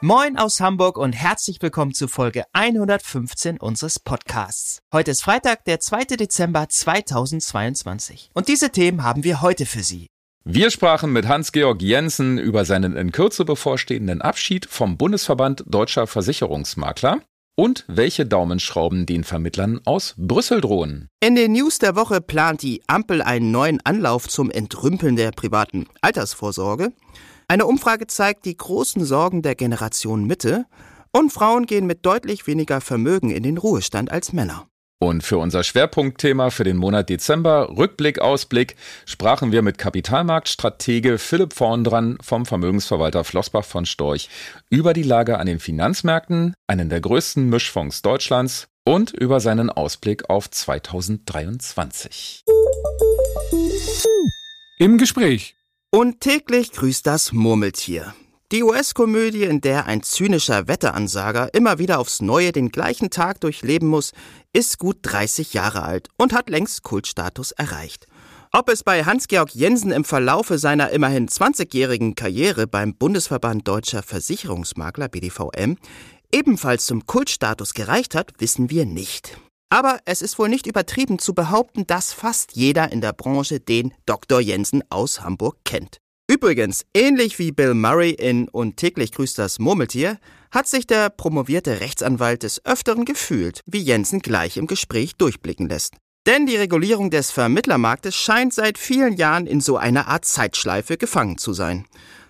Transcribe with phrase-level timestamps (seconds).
[0.00, 4.78] Moin aus Hamburg und herzlich willkommen zu Folge 115 unseres Podcasts.
[4.92, 6.04] Heute ist Freitag, der 2.
[6.16, 8.30] Dezember 2022.
[8.32, 10.06] Und diese Themen haben wir heute für Sie.
[10.44, 17.20] Wir sprachen mit Hans-Georg Jensen über seinen in Kürze bevorstehenden Abschied vom Bundesverband Deutscher Versicherungsmakler
[17.56, 21.08] und welche Daumenschrauben den Vermittlern aus Brüssel drohen.
[21.18, 25.86] In den News der Woche plant die Ampel einen neuen Anlauf zum Entrümpeln der privaten
[26.02, 26.92] Altersvorsorge.
[27.50, 30.66] Eine Umfrage zeigt die großen Sorgen der Generation Mitte
[31.12, 34.66] und Frauen gehen mit deutlich weniger Vermögen in den Ruhestand als Männer.
[35.00, 38.76] Und für unser Schwerpunktthema für den Monat Dezember, Rückblick, Ausblick,
[39.06, 44.28] sprachen wir mit Kapitalmarktstratege Philipp Vorndran vom Vermögensverwalter Flossbach von Storch
[44.68, 50.28] über die Lage an den Finanzmärkten, einen der größten Mischfonds Deutschlands und über seinen Ausblick
[50.28, 52.44] auf 2023.
[54.78, 55.54] Im Gespräch
[55.90, 58.14] und täglich grüßt das Murmeltier.
[58.50, 63.88] Die US-Komödie, in der ein zynischer Wetteransager immer wieder aufs Neue den gleichen Tag durchleben
[63.88, 64.12] muss,
[64.52, 68.06] ist gut 30 Jahre alt und hat längst Kultstatus erreicht.
[68.50, 75.08] Ob es bei Hans-Georg Jensen im Verlaufe seiner immerhin 20-jährigen Karriere beim Bundesverband Deutscher Versicherungsmakler
[75.08, 75.76] BDVM
[76.32, 79.38] ebenfalls zum Kultstatus gereicht hat, wissen wir nicht.
[79.70, 83.92] Aber es ist wohl nicht übertrieben zu behaupten, dass fast jeder in der Branche den
[84.06, 84.40] Dr.
[84.40, 85.98] Jensen aus Hamburg kennt.
[86.30, 90.18] Übrigens, ähnlich wie Bill Murray in Und täglich grüßt das Murmeltier,
[90.50, 95.94] hat sich der promovierte Rechtsanwalt des Öfteren gefühlt, wie Jensen gleich im Gespräch durchblicken lässt.
[96.26, 101.38] Denn die Regulierung des Vermittlermarktes scheint seit vielen Jahren in so einer Art Zeitschleife gefangen
[101.38, 101.86] zu sein.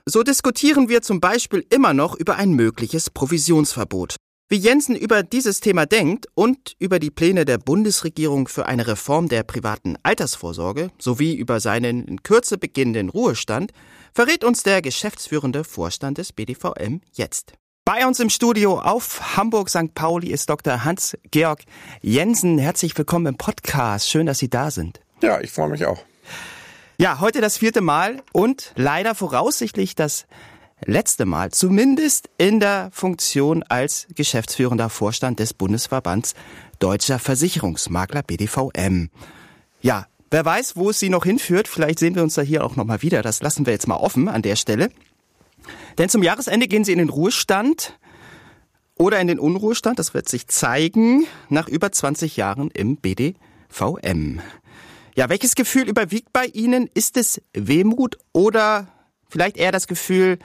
[0.06, 4.16] So diskutieren wir zum Beispiel immer noch über ein mögliches Provisionsverbot.
[4.50, 9.28] Wie Jensen über dieses Thema denkt und über die Pläne der Bundesregierung für eine Reform
[9.28, 13.72] der privaten Altersvorsorge sowie über seinen in Kürze beginnenden Ruhestand,
[14.14, 17.52] verrät uns der geschäftsführende Vorstand des BDVM jetzt.
[17.84, 19.92] Bei uns im Studio auf Hamburg St.
[19.92, 20.82] Pauli ist Dr.
[20.82, 21.64] Hans-Georg
[22.00, 22.56] Jensen.
[22.56, 24.08] Herzlich willkommen im Podcast.
[24.08, 25.02] Schön, dass Sie da sind.
[25.20, 26.02] Ja, ich freue mich auch.
[26.96, 30.26] Ja, heute das vierte Mal und leider voraussichtlich das
[30.84, 36.34] letzte Mal, zumindest in der Funktion als geschäftsführender Vorstand des Bundesverbands
[36.78, 39.10] Deutscher Versicherungsmakler BDVM.
[39.80, 41.68] Ja, wer weiß, wo es sie noch hinführt.
[41.68, 43.22] Vielleicht sehen wir uns da hier auch nochmal wieder.
[43.22, 44.90] Das lassen wir jetzt mal offen an der Stelle.
[45.98, 47.98] Denn zum Jahresende gehen sie in den Ruhestand
[48.96, 49.98] oder in den Unruhestand.
[49.98, 54.40] Das wird sich zeigen nach über 20 Jahren im BDVM.
[55.16, 56.88] Ja, welches Gefühl überwiegt bei Ihnen?
[56.94, 58.86] Ist es Wehmut oder
[59.28, 60.38] vielleicht eher das Gefühl,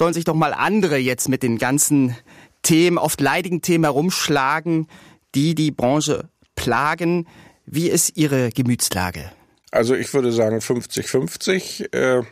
[0.00, 2.16] sollen sich doch mal andere jetzt mit den ganzen
[2.62, 4.88] Themen, oft leidigen Themen herumschlagen,
[5.34, 7.26] die die Branche plagen.
[7.66, 9.30] Wie ist Ihre Gemütslage?
[9.70, 11.92] Also ich würde sagen 50-50.
[11.92, 12.22] Äh,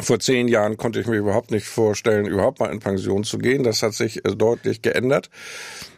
[0.00, 3.64] vor zehn Jahren konnte ich mir überhaupt nicht vorstellen, überhaupt mal in Pension zu gehen.
[3.64, 5.30] Das hat sich äh, deutlich geändert.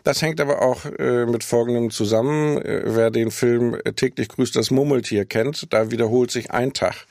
[0.02, 2.58] Das hängt aber auch äh, mit Folgendem zusammen.
[2.58, 7.06] Äh, wer den Film äh, Täglich grüßt das Murmeltier kennt, da wiederholt sich ein Tag.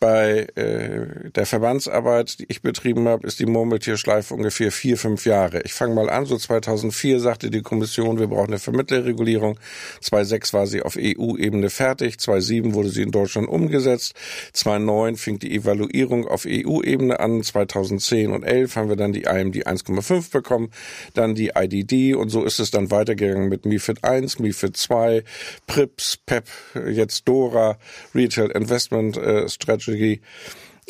[0.00, 5.60] Bei äh, der Verbandsarbeit, die ich betrieben habe, ist die Murmeltierschleife ungefähr vier, fünf Jahre.
[5.64, 9.58] Ich fange mal an, so 2004 sagte die Kommission, wir brauchen eine Vermittlerregulierung.
[10.00, 14.14] 2006 war sie auf EU-Ebene fertig, 2007 wurde sie in Deutschland umgesetzt,
[14.54, 19.66] 2009 fing die Evaluierung auf EU-Ebene an, 2010 und 11 haben wir dann die IMD
[19.66, 20.70] 1,5 bekommen,
[21.12, 25.24] dann die IDD und so ist es dann weitergegangen mit MIFID 1, MIFID 2,
[25.66, 26.48] PRIPS, PEP,
[26.90, 27.76] jetzt DORA,
[28.14, 29.89] Retail Investment äh, Strategy.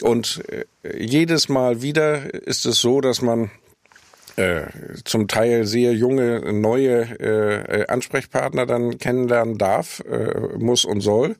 [0.03, 0.65] Und äh,
[0.99, 3.51] jedes Mal wieder ist es so, dass man
[4.37, 4.67] äh,
[5.05, 11.37] zum Teil sehr junge, neue äh, Ansprechpartner dann kennenlernen darf, äh, muss und soll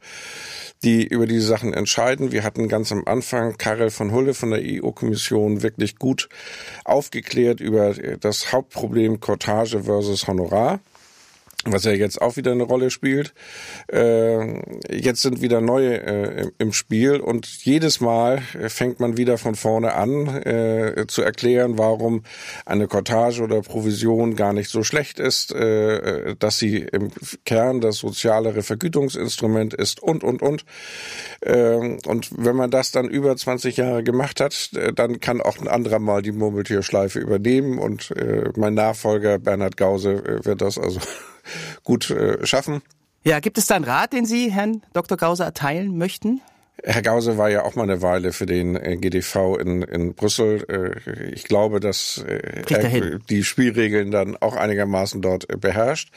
[0.83, 2.33] die über diese Sachen entscheiden.
[2.33, 6.31] Wir hatten ganz am Anfang Karel von Hulle von der EU-Kommission wirklich gut
[6.87, 10.81] aufgeklärt über das Hauptproblem Cortage versus Honorar
[11.65, 13.35] was ja jetzt auch wieder eine Rolle spielt.
[13.93, 19.55] Äh, jetzt sind wieder neue äh, im Spiel und jedes Mal fängt man wieder von
[19.55, 22.23] vorne an äh, zu erklären, warum
[22.65, 27.11] eine Cortage oder Provision gar nicht so schlecht ist, äh, dass sie im
[27.45, 30.65] Kern das sozialere Vergütungsinstrument ist und, und, und.
[31.41, 35.59] Äh, und wenn man das dann über 20 Jahre gemacht hat, äh, dann kann auch
[35.59, 38.15] ein anderer mal die Murmeltierschleife übernehmen und
[38.57, 41.01] mein Nachfolger Bernhard Gause wird das also
[41.83, 42.83] gut äh, schaffen.
[43.23, 45.19] Ja, gibt es da einen Rat, den Sie Herrn Dr.
[45.19, 46.41] Gause erteilen möchten?
[46.85, 50.65] Herr Gause war ja auch mal eine Weile für den äh, GDV in, in Brüssel.
[50.69, 56.11] Äh, ich glaube, dass äh, er die Spielregeln dann auch einigermaßen dort beherrscht.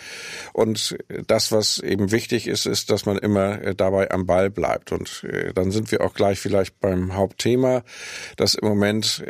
[0.54, 4.92] Und das, was eben wichtig ist, ist, dass man immer dabei am Ball bleibt.
[4.92, 5.25] Und
[5.56, 7.83] dann sind wir auch gleich vielleicht beim Hauptthema,
[8.38, 9.24] dass im Moment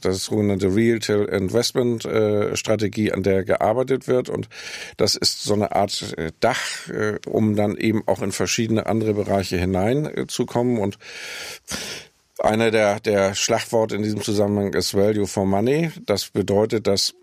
[0.00, 2.08] das sogenannte Real Investment
[2.54, 4.28] Strategie, an der gearbeitet wird.
[4.28, 4.48] Und
[4.96, 6.88] das ist so eine Art Dach,
[7.26, 10.98] um dann eben auch in verschiedene andere Bereiche hinein zu kommen und
[12.38, 15.90] einer der, der Schlagworte in diesem Zusammenhang ist Value for Money.
[16.06, 17.14] Das bedeutet, dass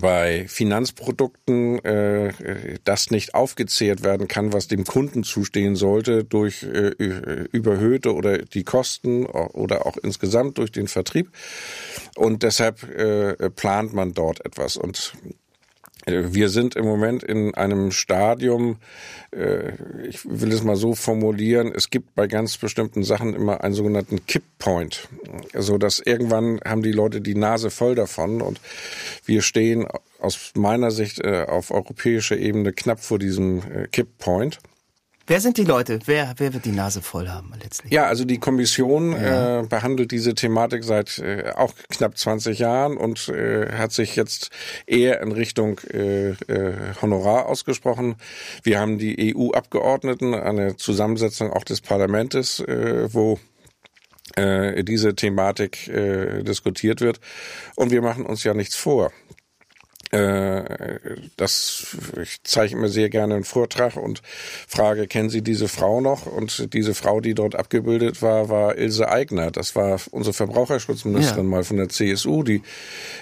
[0.00, 6.90] bei Finanzprodukten äh, das nicht aufgezehrt werden kann, was dem Kunden zustehen sollte durch äh,
[7.52, 11.30] überhöhte oder die Kosten oder auch insgesamt durch den Vertrieb.
[12.16, 14.76] Und deshalb äh, plant man dort etwas.
[14.76, 15.12] Und
[16.06, 18.76] wir sind im Moment in einem Stadium,
[19.32, 19.72] äh,
[20.06, 24.24] ich will es mal so formulieren, es gibt bei ganz bestimmten Sachen immer einen sogenannten
[24.24, 25.08] Kipppoint.
[25.52, 28.60] Also dass irgendwann haben die Leute die Nase voll davon und
[29.24, 29.86] wir stehen
[30.20, 34.60] aus meiner Sicht äh, auf europäischer Ebene knapp vor diesem äh, Kipppoint.
[35.28, 35.98] Wer sind die Leute?
[36.06, 37.92] Wer, wer wird die Nase voll haben letztlich?
[37.92, 39.60] Ja, also die Kommission ja.
[39.60, 44.50] äh, behandelt diese Thematik seit äh, auch knapp 20 Jahren und äh, hat sich jetzt
[44.86, 48.14] eher in Richtung äh, äh, Honorar ausgesprochen.
[48.62, 53.40] Wir haben die EU-Abgeordneten, eine Zusammensetzung auch des Parlamentes, äh, wo
[54.36, 57.20] äh, diese Thematik äh, diskutiert wird.
[57.74, 59.10] Und wir machen uns ja nichts vor.
[60.12, 64.22] Äh, das, ich zeichne mir sehr gerne einen Vortrag und
[64.68, 66.26] frage, kennen Sie diese Frau noch?
[66.26, 69.50] Und diese Frau, die dort abgebildet war, war Ilse Aigner.
[69.50, 71.50] Das war unsere Verbraucherschutzministerin ja.
[71.50, 72.62] mal von der CSU, die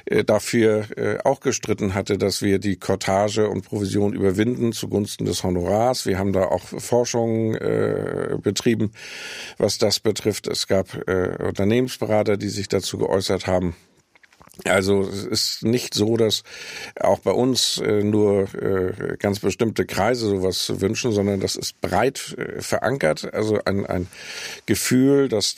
[0.05, 5.43] äh, dafür äh, auch gestritten hatte, dass wir die Kortage und Provision überwinden zugunsten des
[5.43, 6.07] Honorars.
[6.07, 8.93] Wir haben da auch Forschungen äh, betrieben,
[9.57, 10.47] was das betrifft.
[10.47, 13.75] Es gab Unternehmensberater, die sich dazu geäußert haben.
[14.65, 16.43] Also es ist nicht so, dass
[17.01, 22.37] auch bei uns äh, nur äh, ganz bestimmte Kreise sowas wünschen, sondern das ist breit
[22.39, 23.35] äh, verankert.
[23.35, 24.07] Also ein, ein
[24.67, 25.57] Gefühl, dass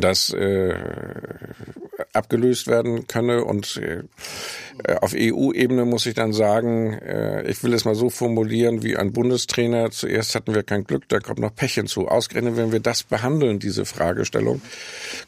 [0.00, 0.74] das äh,
[2.12, 3.44] abgelöst werden könne.
[3.44, 4.02] Und äh,
[5.00, 9.12] auf EU-Ebene muss ich dann sagen, äh, ich will es mal so formulieren wie ein
[9.12, 9.90] Bundestrainer.
[9.90, 12.08] Zuerst hatten wir kein Glück, da kommt noch Pech hinzu.
[12.08, 14.60] Ausgerechnet, wenn wir das behandeln, diese Fragestellung,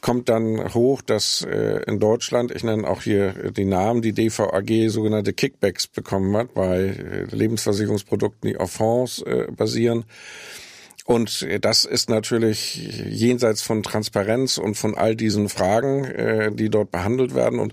[0.01, 4.89] kommt dann hoch, dass äh, in Deutschland, ich nenne auch hier die Namen, die DVAG
[4.89, 10.05] sogenannte Kickbacks bekommen hat bei äh, Lebensversicherungsprodukten, die auf Fonds äh, basieren.
[11.09, 12.77] Und das ist natürlich
[13.09, 17.61] jenseits von Transparenz und von all diesen Fragen, äh, die dort behandelt werden.
[17.61, 17.73] Und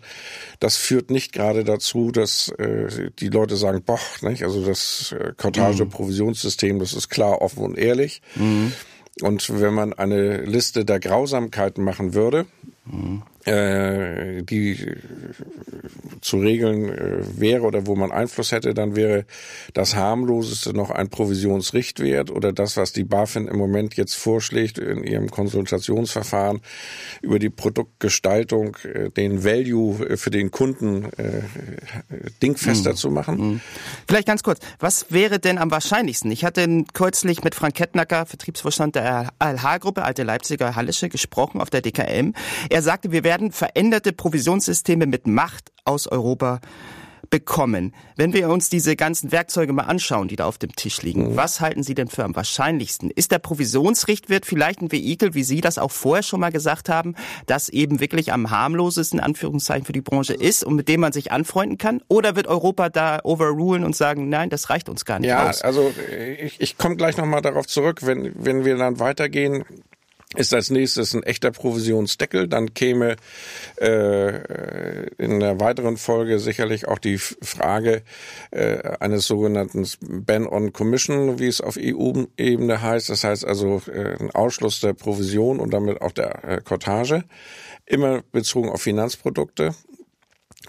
[0.62, 4.44] das führt nicht gerade dazu, dass äh, die Leute sagen, boah, nicht?
[4.44, 8.22] also das äh, Cottage-Provisionssystem, das ist klar, offen und ehrlich.
[8.36, 8.72] Mhm.
[9.22, 12.46] Und wenn man eine Liste der Grausamkeiten machen würde,
[12.86, 14.96] mhm äh, die
[16.22, 19.26] zu regeln äh, wäre oder wo man Einfluss hätte, dann wäre
[19.74, 25.04] das harmloseste noch ein Provisionsrichtwert oder das, was die BaFin im Moment jetzt vorschlägt in
[25.04, 26.62] ihrem Konsultationsverfahren
[27.22, 31.42] über die Produktgestaltung, äh, den Value äh, für den Kunden äh,
[32.42, 32.96] dingfester mhm.
[32.96, 33.38] zu machen.
[33.38, 33.62] Mhm.
[34.08, 36.32] Vielleicht ganz kurz, was wäre denn am wahrscheinlichsten?
[36.32, 41.82] Ich hatte kürzlich mit Frank Kettnacker, Vertriebsvorstand der ALH-Gruppe, alte Leipziger Hallische, gesprochen auf der
[41.82, 42.34] DKM.
[42.70, 46.62] Er sagte, wir werden werden veränderte Provisionssysteme mit Macht aus Europa
[47.30, 47.94] bekommen.
[48.16, 51.36] Wenn wir uns diese ganzen Werkzeuge mal anschauen, die da auf dem Tisch liegen, mhm.
[51.36, 53.12] was halten Sie denn für am wahrscheinlichsten?
[53.12, 57.16] Ist der Provisionsrichtwert vielleicht ein Vehikel, wie Sie das auch vorher schon mal gesagt haben,
[57.46, 61.34] das eben wirklich am harmlosesten Anführungszeichen für die Branche ist und mit dem man sich
[61.34, 62.02] anfreunden kann?
[62.08, 65.60] Oder wird Europa da overrulen und sagen, nein, das reicht uns gar nicht ja, aus?
[65.60, 65.94] Ja, also
[66.40, 69.66] ich, ich komme gleich nochmal darauf zurück, wenn, wenn wir dann weitergehen
[70.36, 72.48] ist als nächstes ein echter Provisionsdeckel.
[72.48, 73.16] Dann käme
[73.78, 78.02] äh, in der weiteren Folge sicherlich auch die Frage
[78.52, 83.10] äh, eines sogenannten Ban on Commission, wie es auf EU-Ebene heißt.
[83.10, 87.24] Das heißt also äh, ein Ausschluss der Provision und damit auch der äh, Cottage.
[87.86, 89.76] Immer bezogen auf Finanzprodukte.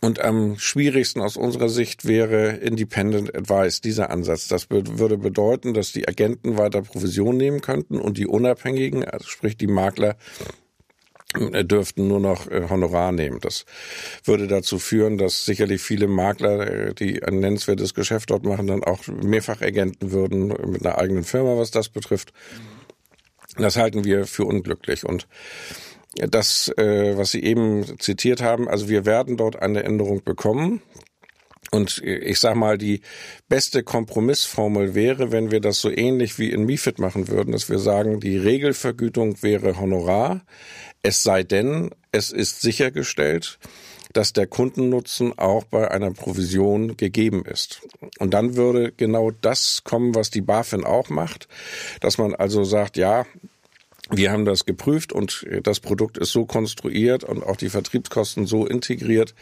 [0.01, 4.49] Und am schwierigsten aus unserer Sicht wäre Independent Advice, dieser Ansatz.
[4.49, 9.57] Das würde bedeuten, dass die Agenten weiter Provision nehmen könnten und die Unabhängigen, also sprich
[9.57, 10.17] die Makler,
[11.35, 13.41] äh, dürften nur noch äh, Honorar nehmen.
[13.41, 13.65] Das
[14.25, 18.85] würde dazu führen, dass sicherlich viele Makler, äh, die ein nennenswertes Geschäft dort machen, dann
[18.85, 22.33] auch mehrfach Agenten würden mit einer eigenen Firma, was das betrifft.
[23.59, 25.27] Das halten wir für unglücklich und
[26.17, 30.83] das, äh, was Sie eben zitiert haben, also wir werden dort eine Änderung bekommen.
[31.73, 33.01] Und ich sag mal, die
[33.49, 37.81] beste Kompromissformel wäre, wenn wir das so ähnlich wie in MIFID machen würden, dass wir
[37.81, 40.45] sagen, die Regelvergütung wäre Honorar,
[41.03, 43.59] es sei denn, es ist sichergestellt,
[44.13, 47.83] dass der Kundennutzen auch bei einer Provision gegeben ist.
[48.19, 51.49] Und dann würde genau das kommen, was die BaFin auch macht,
[52.01, 53.27] dass man also sagt, ja,
[54.11, 58.67] wir haben das geprüft und das Produkt ist so konstruiert und auch die Vertriebskosten so
[58.67, 59.35] integriert,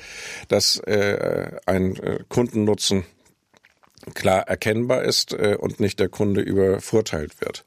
[0.49, 3.05] dass äh, ein äh, Kundennutzen
[4.13, 7.65] klar erkennbar ist äh, und nicht der Kunde übervorteilt wird.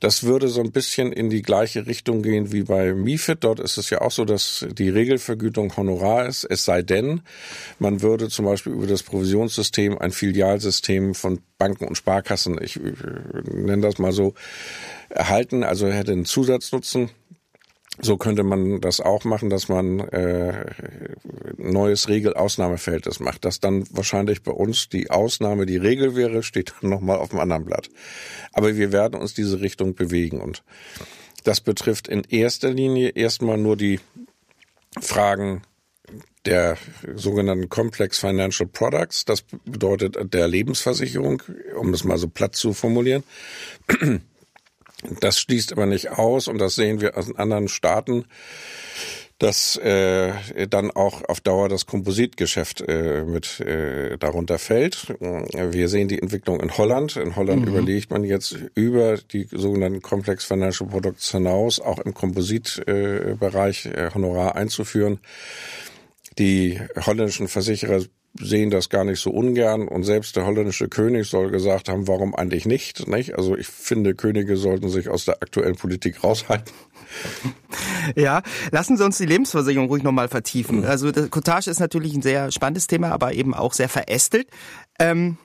[0.00, 3.44] Das würde so ein bisschen in die gleiche Richtung gehen wie bei MIFID.
[3.44, 7.22] Dort ist es ja auch so, dass die Regelvergütung Honorar ist, es sei denn,
[7.78, 12.92] man würde zum Beispiel über das Provisionssystem ein Filialsystem von Banken und Sparkassen, ich, ich
[13.50, 14.34] nenne das mal so,
[15.08, 17.10] erhalten, also hätte einen Zusatznutzen
[18.00, 20.66] so könnte man das auch machen, dass man äh,
[21.56, 23.44] neues Regelausnahmeverhältnis macht.
[23.44, 27.40] Dass dann wahrscheinlich bei uns die Ausnahme die Regel wäre, steht dann nochmal auf dem
[27.40, 27.88] anderen Blatt.
[28.52, 30.40] Aber wir werden uns diese Richtung bewegen.
[30.40, 30.62] Und
[31.42, 33.98] das betrifft in erster Linie erstmal nur die
[35.00, 35.62] Fragen
[36.44, 36.78] der
[37.16, 39.24] sogenannten Complex Financial Products.
[39.24, 41.42] Das bedeutet der Lebensversicherung,
[41.76, 43.24] um das mal so platt zu formulieren.
[45.20, 48.24] Das schließt aber nicht aus, und das sehen wir aus anderen Staaten,
[49.38, 50.32] dass äh,
[50.68, 55.14] dann auch auf Dauer das Kompositgeschäft äh, mit äh, darunter fällt.
[55.20, 57.14] Wir sehen die Entwicklung in Holland.
[57.16, 57.68] In Holland mhm.
[57.68, 64.56] überlegt man jetzt über die sogenannten Complex Financial Products hinaus auch im Kompositbereich äh, Honorar
[64.56, 65.20] einzuführen.
[66.38, 68.02] Die holländischen Versicherer
[68.34, 72.34] sehen das gar nicht so ungern und selbst der holländische König soll gesagt haben, warum
[72.34, 73.36] eigentlich nicht, nicht?
[73.36, 76.72] Also ich finde, Könige sollten sich aus der aktuellen Politik raushalten.
[78.16, 80.84] Ja, lassen Sie uns die Lebensversicherung ruhig nochmal vertiefen.
[80.84, 84.48] Also das Cottage ist natürlich ein sehr spannendes Thema, aber eben auch sehr verästelt.
[84.98, 85.38] Ähm,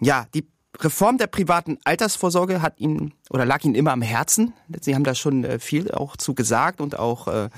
[0.00, 0.48] ja, die
[0.80, 4.52] Reform der privaten Altersvorsorge hat Ihnen oder lag Ihnen immer am Herzen.
[4.80, 7.50] Sie haben da schon äh, viel auch zu gesagt und auch äh,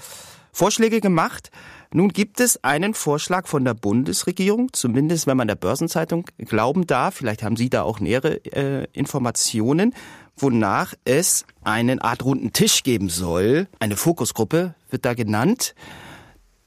[0.53, 1.51] Vorschläge gemacht.
[1.93, 7.15] Nun gibt es einen Vorschlag von der Bundesregierung, zumindest wenn man der Börsenzeitung glauben darf,
[7.15, 9.95] vielleicht haben Sie da auch nähere äh, Informationen,
[10.37, 13.69] wonach es einen Art runden Tisch geben soll.
[13.79, 15.75] Eine Fokusgruppe wird da genannt.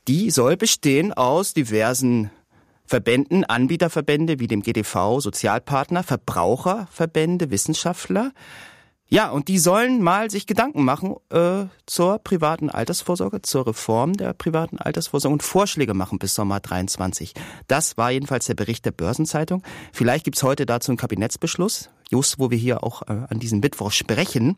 [0.07, 2.31] Die soll bestehen aus diversen
[2.85, 8.31] Verbänden, Anbieterverbände wie dem GDV, Sozialpartner, Verbraucherverbände, Wissenschaftler.
[9.13, 14.31] Ja, und die sollen mal sich Gedanken machen äh, zur privaten Altersvorsorge, zur Reform der
[14.31, 17.33] privaten Altersvorsorge und Vorschläge machen bis Sommer 23.
[17.67, 19.63] Das war jedenfalls der Bericht der Börsenzeitung.
[19.91, 23.91] Vielleicht gibt's heute dazu einen Kabinettsbeschluss, just wo wir hier auch äh, an diesem Mittwoch
[23.91, 24.55] sprechen.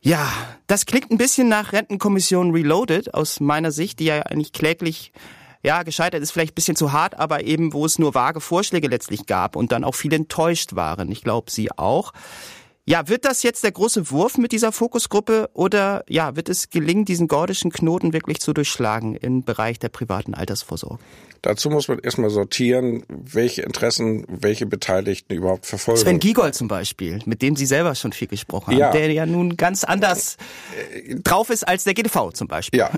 [0.00, 0.26] Ja,
[0.66, 5.12] das klingt ein bisschen nach Rentenkommission Reloaded aus meiner Sicht, die ja eigentlich kläglich
[5.62, 9.26] ja, gescheitert ist vielleicht bisschen zu hart, aber eben, wo es nur vage Vorschläge letztlich
[9.26, 11.12] gab und dann auch viele enttäuscht waren.
[11.12, 12.12] Ich glaube, Sie auch.
[12.88, 17.04] Ja, wird das jetzt der große Wurf mit dieser Fokusgruppe oder ja, wird es gelingen,
[17.04, 20.98] diesen gordischen Knoten wirklich zu durchschlagen im Bereich der privaten Altersvorsorge?
[21.42, 26.00] Dazu muss man erstmal sortieren, welche Interessen, welche Beteiligten überhaupt verfolgen.
[26.00, 28.90] Sven Giegold zum Beispiel, mit dem Sie selber schon viel gesprochen haben, ja.
[28.90, 30.36] der ja nun ganz anders
[31.22, 32.80] drauf ist als der GDV zum Beispiel.
[32.80, 32.90] Ja,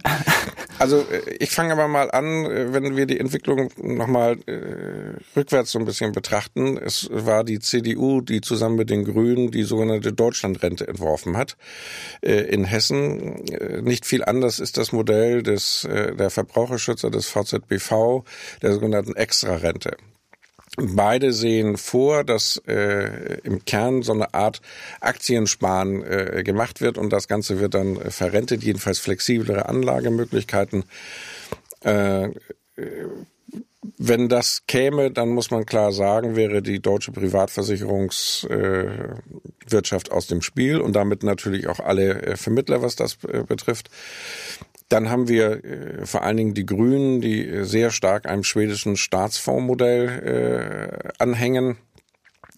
[0.78, 5.73] also äh, ich fange aber mal an, äh, wenn wir die Entwicklung nochmal äh, rückwärts
[5.73, 6.78] so ein bisschen betrachten.
[6.78, 11.56] Es war die CDU, die zusammen mit den Grünen die sogenannte Deutschlandrente entworfen hat.
[12.20, 17.28] Äh, in Hessen äh, nicht viel anders ist das Modell des, äh, der Verbraucherschützer des
[17.28, 18.25] VZBV
[18.62, 19.96] der sogenannten Extrarente.
[20.76, 24.60] Beide sehen vor, dass äh, im Kern so eine Art
[25.00, 30.84] Aktiensparen äh, gemacht wird und das Ganze wird dann verrentet, jedenfalls flexiblere Anlagemöglichkeiten.
[31.80, 32.28] Äh,
[33.99, 40.42] wenn das käme, dann muss man klar sagen, wäre die deutsche Privatversicherungswirtschaft äh, aus dem
[40.42, 43.90] Spiel und damit natürlich auch alle äh, Vermittler, was das äh, betrifft.
[44.88, 45.62] Dann haben wir
[46.02, 51.76] vor allen Dingen die Grünen, die sehr stark einem schwedischen Staatsfondsmodell anhängen.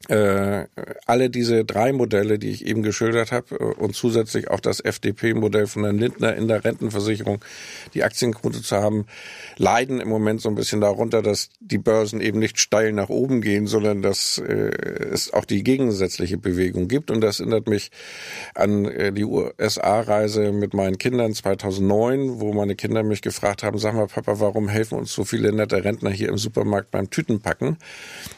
[0.09, 0.67] Äh,
[1.07, 5.69] alle diese drei Modelle, die ich eben geschildert habe, äh, und zusätzlich auch das FDP-Modell
[5.69, 7.45] von Herrn Lindner in der Rentenversicherung,
[7.95, 9.07] die Aktienquote zu haben,
[9.59, 13.43] leiden im Moment so ein bisschen darunter, dass die Börsen eben nicht steil nach oben
[13.43, 14.73] gehen, sondern dass äh,
[15.13, 17.11] es auch die gegensätzliche Bewegung gibt.
[17.11, 17.93] Und das erinnert mich
[18.55, 23.95] an äh, die USA-Reise mit meinen Kindern 2009, wo meine Kinder mich gefragt haben, sag
[23.95, 27.77] mal, Papa, warum helfen uns so viele nette Rentner hier im Supermarkt beim Tütenpacken?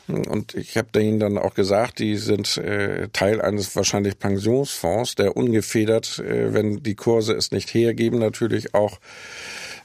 [0.08, 5.36] Und ich habe ihnen dann auch gesagt, die sind äh, Teil eines wahrscheinlich Pensionsfonds, der
[5.36, 8.98] ungefedert, äh, wenn die Kurse es nicht hergeben, natürlich auch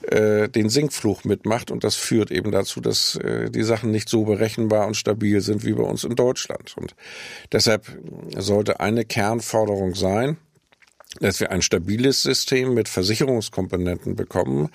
[0.01, 4.23] äh, den Sinkfluch mitmacht und das führt eben dazu, dass äh, die Sachen nicht so
[4.23, 6.75] berechenbar und stabil sind wie bei uns in Deutschland.
[6.77, 6.95] Und
[7.51, 7.85] deshalb
[8.37, 10.37] sollte eine Kernforderung sein,
[11.19, 14.69] dass wir ein stabiles System mit Versicherungskomponenten bekommen,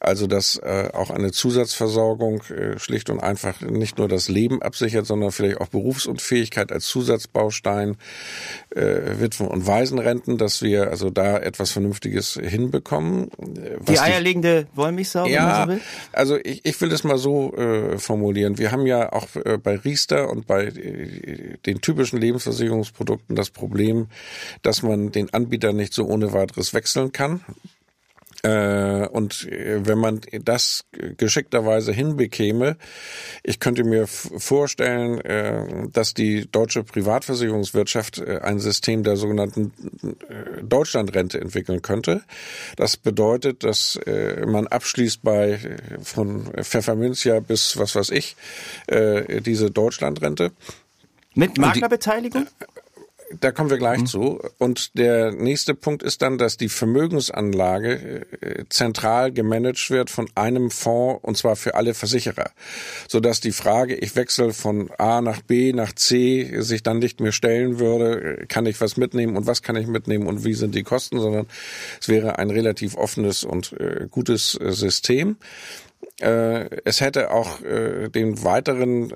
[0.00, 5.06] also dass äh, auch eine Zusatzversorgung äh, schlicht und einfach nicht nur das Leben absichert,
[5.06, 7.96] sondern vielleicht auch Berufsunfähigkeit als Zusatzbaustein,
[8.76, 13.30] äh, Witwen- und Waisenrenten, dass wir also da etwas Vernünftiges hinbekommen.
[13.88, 15.80] die eierlegende Wollmilchsau, ja, so will?
[16.12, 18.58] also ich, ich will es mal so äh, formulieren.
[18.58, 24.08] Wir haben ja auch äh, bei Riester und bei äh, den typischen Lebensversicherungsprodukten das Problem,
[24.62, 27.40] dass man den Anbietern nicht so ohne weiteres wechseln kann.
[28.46, 30.84] Äh, und äh, wenn man das
[31.16, 32.76] geschickterweise hinbekäme,
[33.42, 39.72] ich könnte mir vorstellen, äh, dass die deutsche Privatversicherungswirtschaft ein System der sogenannten
[40.62, 42.22] Deutschlandrente entwickeln könnte.
[42.76, 43.98] Das bedeutet, dass
[44.46, 45.58] man abschließt bei
[46.02, 48.36] von Pfefferminzia bis was weiß ich
[49.44, 50.52] diese Deutschlandrente.
[51.34, 52.46] Mit Maklerbeteiligung?
[53.40, 54.06] Da kommen wir gleich mhm.
[54.06, 54.40] zu.
[54.58, 60.70] Und der nächste Punkt ist dann, dass die Vermögensanlage äh, zentral gemanagt wird von einem
[60.70, 62.50] Fonds und zwar für alle Versicherer,
[63.08, 67.32] sodass die Frage, ich wechsle von A nach B nach C, sich dann nicht mehr
[67.32, 70.74] stellen würde, äh, kann ich was mitnehmen und was kann ich mitnehmen und wie sind
[70.74, 71.46] die Kosten, sondern
[72.00, 75.36] es wäre ein relativ offenes und äh, gutes System.
[76.18, 79.12] Es hätte auch den weiteren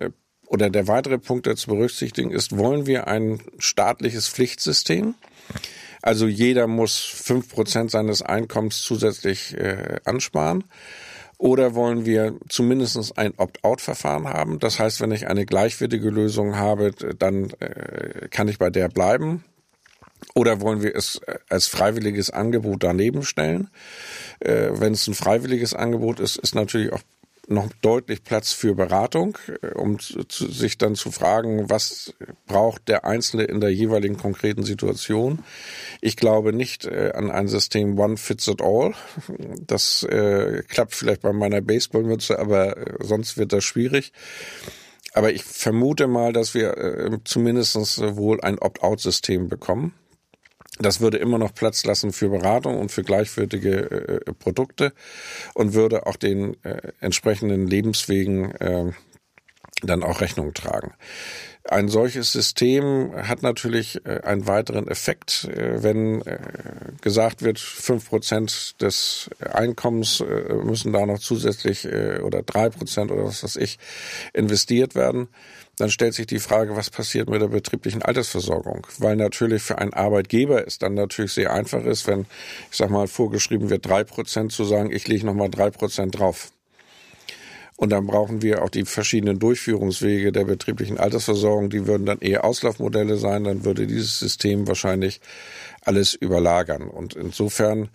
[0.50, 5.14] oder der weitere Punkt, der zu berücksichtigen ist, wollen wir ein staatliches Pflichtsystem?
[6.02, 10.64] Also jeder muss fünf Prozent seines Einkommens zusätzlich äh, ansparen.
[11.38, 14.58] Oder wollen wir zumindest ein Opt-out-Verfahren haben?
[14.58, 19.44] Das heißt, wenn ich eine gleichwertige Lösung habe, dann äh, kann ich bei der bleiben.
[20.34, 23.70] Oder wollen wir es äh, als freiwilliges Angebot daneben stellen?
[24.40, 27.02] Äh, wenn es ein freiwilliges Angebot ist, ist natürlich auch
[27.50, 32.14] noch deutlich Platz für Beratung, äh, um zu, sich dann zu fragen, was
[32.46, 35.40] braucht der Einzelne in der jeweiligen konkreten Situation.
[36.00, 38.94] Ich glaube nicht äh, an ein System One Fits It All.
[39.66, 44.12] Das äh, klappt vielleicht bei meiner Baseballmütze, aber äh, sonst wird das schwierig.
[45.12, 47.76] Aber ich vermute mal, dass wir äh, zumindest
[48.16, 49.94] wohl ein Opt-out-System bekommen.
[50.80, 54.94] Das würde immer noch Platz lassen für Beratung und für gleichwertige äh, Produkte
[55.54, 58.92] und würde auch den äh, entsprechenden Lebenswegen äh,
[59.82, 60.94] dann auch Rechnung tragen.
[61.64, 66.38] Ein solches System hat natürlich äh, einen weiteren Effekt, äh, wenn äh,
[67.02, 70.22] gesagt wird, fünf Prozent des Einkommens
[70.62, 73.78] müssen da noch zusätzlich oder drei Prozent oder was weiß ich
[74.32, 75.28] investiert werden
[75.80, 78.86] dann stellt sich die Frage, was passiert mit der betrieblichen Altersversorgung?
[78.98, 82.26] Weil natürlich für einen Arbeitgeber es dann natürlich sehr einfach ist, wenn,
[82.70, 86.52] ich sag mal, vorgeschrieben wird, drei Prozent zu sagen, ich lege nochmal drei Prozent drauf.
[87.80, 91.70] Und dann brauchen wir auch die verschiedenen Durchführungswege der betrieblichen Altersversorgung.
[91.70, 93.44] Die würden dann eher Auslaufmodelle sein.
[93.44, 95.22] Dann würde dieses System wahrscheinlich
[95.80, 96.82] alles überlagern.
[96.82, 97.88] Und insofern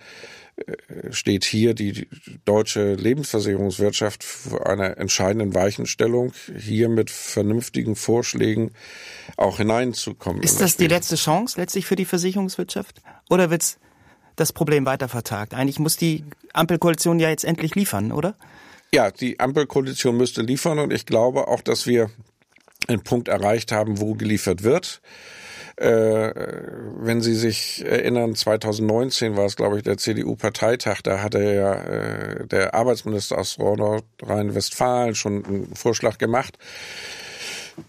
[1.11, 2.07] steht hier die
[2.45, 8.71] deutsche Lebensversicherungswirtschaft vor einer entscheidenden Weichenstellung, hier mit vernünftigen Vorschlägen
[9.37, 10.41] auch hineinzukommen.
[10.41, 13.03] Ist das die letzte Chance letztlich für die Versicherungswirtschaft?
[13.29, 13.77] Oder wird
[14.35, 15.53] das Problem weiter vertagt?
[15.53, 18.35] Eigentlich muss die Ampelkoalition ja jetzt endlich liefern, oder?
[18.95, 22.12] Ja, die Ampelkoalition müsste liefern und ich glaube auch, dass wir
[22.88, 25.01] einen Punkt erreicht haben, wo geliefert wird.
[25.75, 26.31] Äh,
[27.01, 32.47] wenn Sie sich erinnern, 2019 war es, glaube ich, der CDU-Parteitag, da hatte ja äh,
[32.47, 36.58] der Arbeitsminister aus Nordrhein-Westfalen schon einen Vorschlag gemacht.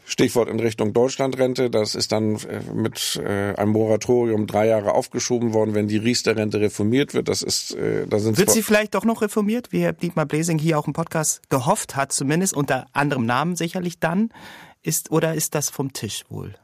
[0.04, 1.70] Stichwort in Richtung Deutschlandrente.
[1.70, 6.60] Das ist dann äh, mit äh, einem Moratorium drei Jahre aufgeschoben worden, wenn die Riester-Rente
[6.60, 7.28] reformiert wird.
[7.28, 10.58] Das ist, äh, da sind wird sie vielleicht doch noch reformiert, wie Herr Dietmar Blesing
[10.58, 14.30] hier auch im Podcast gehofft hat, zumindest unter anderem Namen sicherlich dann.
[14.82, 16.54] Ist oder ist das vom Tisch wohl?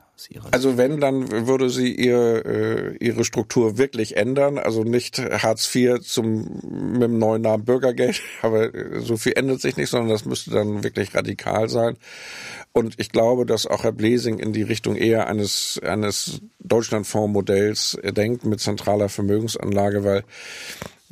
[0.53, 4.59] Also wenn, dann würde sie ihr, äh, ihre Struktur wirklich ändern.
[4.59, 6.43] Also nicht Hartz IV zum,
[6.93, 10.51] mit dem neuen Namen Bürgergeld, aber äh, so viel ändert sich nicht, sondern das müsste
[10.51, 11.97] dann wirklich radikal sein.
[12.73, 18.45] Und ich glaube, dass auch Herr Blesing in die Richtung eher eines, eines Deutschlandfonds-Modells denkt
[18.45, 20.25] mit zentraler Vermögensanlage, weil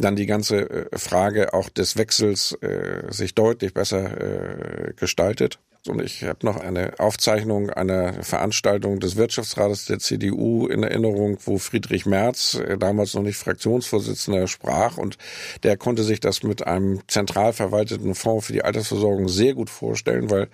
[0.01, 5.59] dann die ganze äh, Frage auch des Wechsels äh, sich deutlich besser äh, gestaltet.
[5.89, 11.57] Und ich habe noch eine Aufzeichnung einer Veranstaltung des Wirtschaftsrates der CDU in Erinnerung, wo
[11.57, 14.99] Friedrich Merz, äh, damals noch nicht Fraktionsvorsitzender, sprach.
[14.99, 15.17] Und
[15.63, 20.29] der konnte sich das mit einem zentral verwalteten Fonds für die Altersversorgung sehr gut vorstellen,
[20.29, 20.49] weil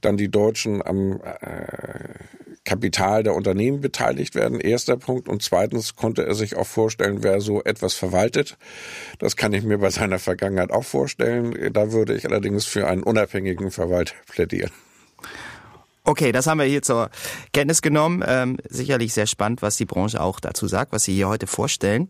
[0.00, 5.28] dann die Deutschen am äh, Kapital der Unternehmen beteiligt werden, erster Punkt.
[5.28, 8.56] Und zweitens konnte er sich auch vorstellen, wer so etwas verwaltet.
[9.18, 11.54] Das kann ich mir bei seiner Vergangenheit auch vorstellen.
[11.74, 14.70] Da würde ich allerdings für einen unabhängigen Verwalter plädieren.
[16.04, 17.10] Okay, das haben wir hier zur
[17.52, 18.24] Kenntnis genommen.
[18.26, 22.08] Ähm, sicherlich sehr spannend, was die Branche auch dazu sagt, was Sie hier heute vorstellen.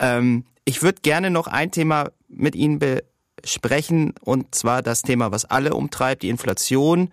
[0.00, 5.44] Ähm, ich würde gerne noch ein Thema mit Ihnen besprechen, und zwar das Thema, was
[5.44, 7.12] alle umtreibt, die Inflation.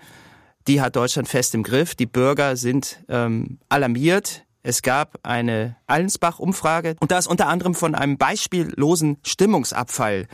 [0.70, 1.96] Die hat Deutschland fest im Griff.
[1.96, 4.46] Die Bürger sind ähm, alarmiert.
[4.62, 10.28] Es gab eine Allensbach-Umfrage und da ist unter anderem von einem beispiellosen Stimmungsabfall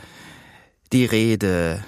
[0.92, 1.82] die Rede.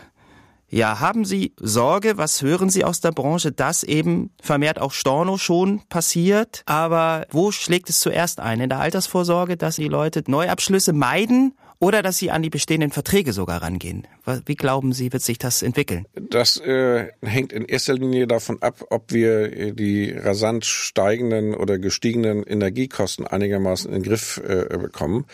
[0.71, 5.37] Ja, haben Sie Sorge, was hören Sie aus der Branche, dass eben vermehrt auch Storno
[5.37, 6.63] schon passiert?
[6.65, 8.61] Aber wo schlägt es zuerst ein?
[8.61, 13.33] In der Altersvorsorge, dass die Leute Neuabschlüsse meiden oder dass sie an die bestehenden Verträge
[13.33, 14.07] sogar rangehen?
[14.47, 16.07] Wie glauben Sie, wird sich das entwickeln?
[16.15, 21.79] Das äh, hängt in erster Linie davon ab, ob wir äh, die rasant steigenden oder
[21.79, 25.27] gestiegenen Energiekosten einigermaßen in den Griff äh, bekommen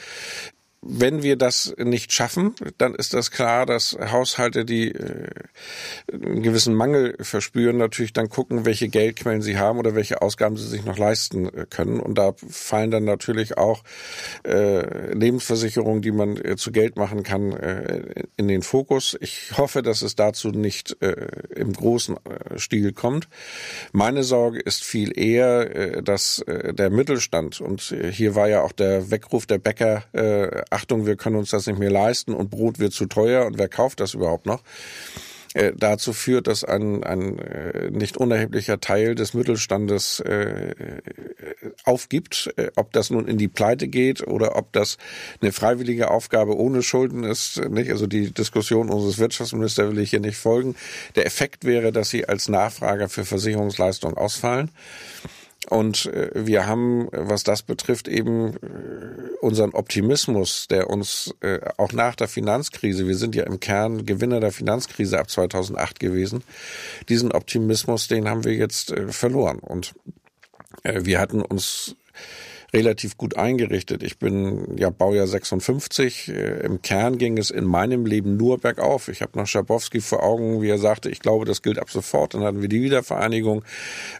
[0.86, 5.30] wenn wir das nicht schaffen, dann ist das klar, dass Haushalte, die äh,
[6.12, 10.68] einen gewissen Mangel verspüren, natürlich dann gucken, welche Geldquellen sie haben oder welche Ausgaben sie
[10.68, 12.00] sich noch leisten äh, können.
[12.00, 13.82] Und da fallen dann natürlich auch
[14.46, 17.52] äh, Lebensversicherungen, die man zu Geld machen kann,
[18.36, 19.16] in den Fokus.
[19.20, 20.96] Ich hoffe, dass es dazu nicht
[21.54, 22.16] im großen
[22.56, 23.28] Stil kommt.
[23.92, 29.46] Meine Sorge ist viel eher, dass der Mittelstand, und hier war ja auch der Weckruf
[29.46, 30.04] der Bäcker,
[30.74, 33.68] Achtung, wir können uns das nicht mehr leisten und Brot wird zu teuer und wer
[33.68, 34.62] kauft das überhaupt noch?
[35.54, 40.74] Äh, dazu führt, dass ein, ein äh, nicht unerheblicher Teil des Mittelstandes äh,
[41.84, 44.98] aufgibt, ob das nun in die Pleite geht oder ob das
[45.40, 47.64] eine freiwillige Aufgabe ohne Schulden ist.
[47.70, 47.90] Nicht?
[47.90, 50.74] Also die Diskussion unseres Wirtschaftsministers will ich hier nicht folgen.
[51.14, 54.70] Der Effekt wäre, dass sie als Nachfrager für Versicherungsleistungen ausfallen.
[55.70, 61.92] Und äh, wir haben, was das betrifft, eben äh, unseren Optimismus, der uns äh, auch
[61.92, 66.42] nach der Finanzkrise, wir sind ja im Kern Gewinner der Finanzkrise ab 2008 gewesen,
[67.08, 69.58] diesen Optimismus, den haben wir jetzt verloren.
[69.58, 69.94] Und
[70.82, 71.94] wir hatten uns
[72.74, 74.02] relativ gut eingerichtet.
[74.02, 76.28] Ich bin ja Baujahr 56.
[76.28, 76.32] Äh,
[76.64, 79.08] Im Kern ging es in meinem Leben nur bergauf.
[79.08, 82.34] Ich habe noch Schabowski vor Augen, wie er sagte, ich glaube, das gilt ab sofort.
[82.34, 83.64] Dann hatten wir die Wiedervereinigung.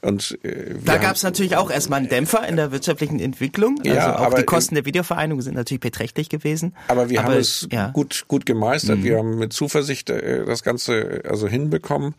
[0.03, 3.79] Und äh, da gab es natürlich auch erstmal einen Dämpfer in der wirtschaftlichen Entwicklung.
[3.81, 6.75] Also ja, auch die Kosten der Wiedervereinigung sind natürlich beträchtlich gewesen.
[6.88, 7.90] Aber wir aber, haben es ja.
[7.90, 8.99] gut gut gemeistert.
[8.99, 9.05] Mhm.
[9.05, 12.14] Wir haben mit Zuversicht äh, das Ganze also hinbekommen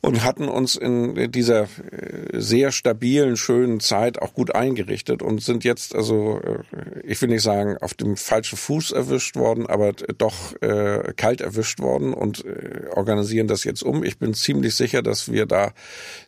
[0.00, 5.64] und hatten uns in dieser äh, sehr stabilen, schönen Zeit auch gut eingerichtet und sind
[5.64, 10.60] jetzt also, äh, ich will nicht sagen, auf dem falschen Fuß erwischt worden, aber doch
[10.62, 14.04] äh, kalt erwischt worden und äh, organisieren das jetzt um.
[14.04, 15.72] Ich bin ziemlich sicher, dass wir da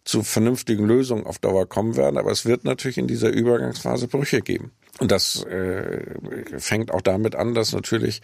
[0.05, 4.43] zu vernünftigen Lösungen auf Dauer kommen werden, aber es wird natürlich in dieser Übergangsphase Brüche
[4.43, 4.73] geben.
[4.99, 6.05] Und das äh,
[6.59, 8.21] fängt auch damit an, dass natürlich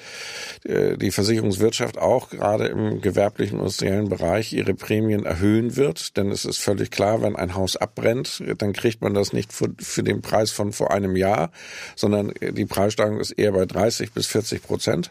[0.64, 6.16] äh, die Versicherungswirtschaft auch gerade im gewerblichen industriellen Bereich ihre Prämien erhöhen wird.
[6.18, 9.70] Denn es ist völlig klar, wenn ein Haus abbrennt, dann kriegt man das nicht für,
[9.78, 11.50] für den Preis von vor einem Jahr,
[11.96, 15.10] sondern die Preissteigerung ist eher bei 30 bis 40 Prozent.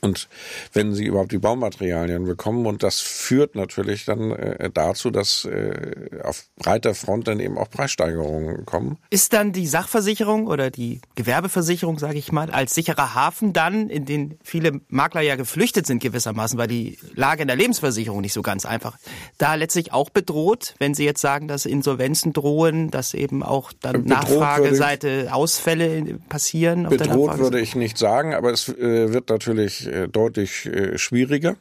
[0.00, 0.28] Und
[0.72, 6.20] wenn sie überhaupt die Baumaterialien bekommen, und das führt natürlich dann äh, dazu, dass äh,
[6.24, 8.98] auf breiter Front dann eben auch Preissteigerungen kommen.
[9.10, 14.04] Ist dann die Sachversicherung oder die Gewerbeversicherung, sage ich mal, als sicherer Hafen dann, in
[14.04, 18.42] den viele Makler ja geflüchtet sind gewissermaßen, weil die Lage in der Lebensversicherung nicht so
[18.42, 18.98] ganz einfach,
[19.38, 24.04] da letztlich auch bedroht, wenn Sie jetzt sagen, dass Insolvenzen drohen, dass eben auch dann
[24.04, 26.88] Nachfrageseite Ausfälle passieren?
[26.88, 31.56] Bedroht würde ich nicht sagen, aber es äh, wird natürlich äh, deutlich äh, schwieriger.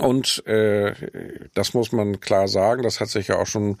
[0.00, 0.94] Und äh,
[1.54, 3.78] das muss man klar sagen, das hat sich ja auch schon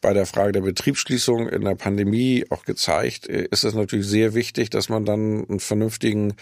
[0.00, 4.34] bei der Frage der Betriebsschließung in der Pandemie auch gezeigt, äh, ist es natürlich sehr
[4.34, 6.34] wichtig, dass man dann einen vernünftigen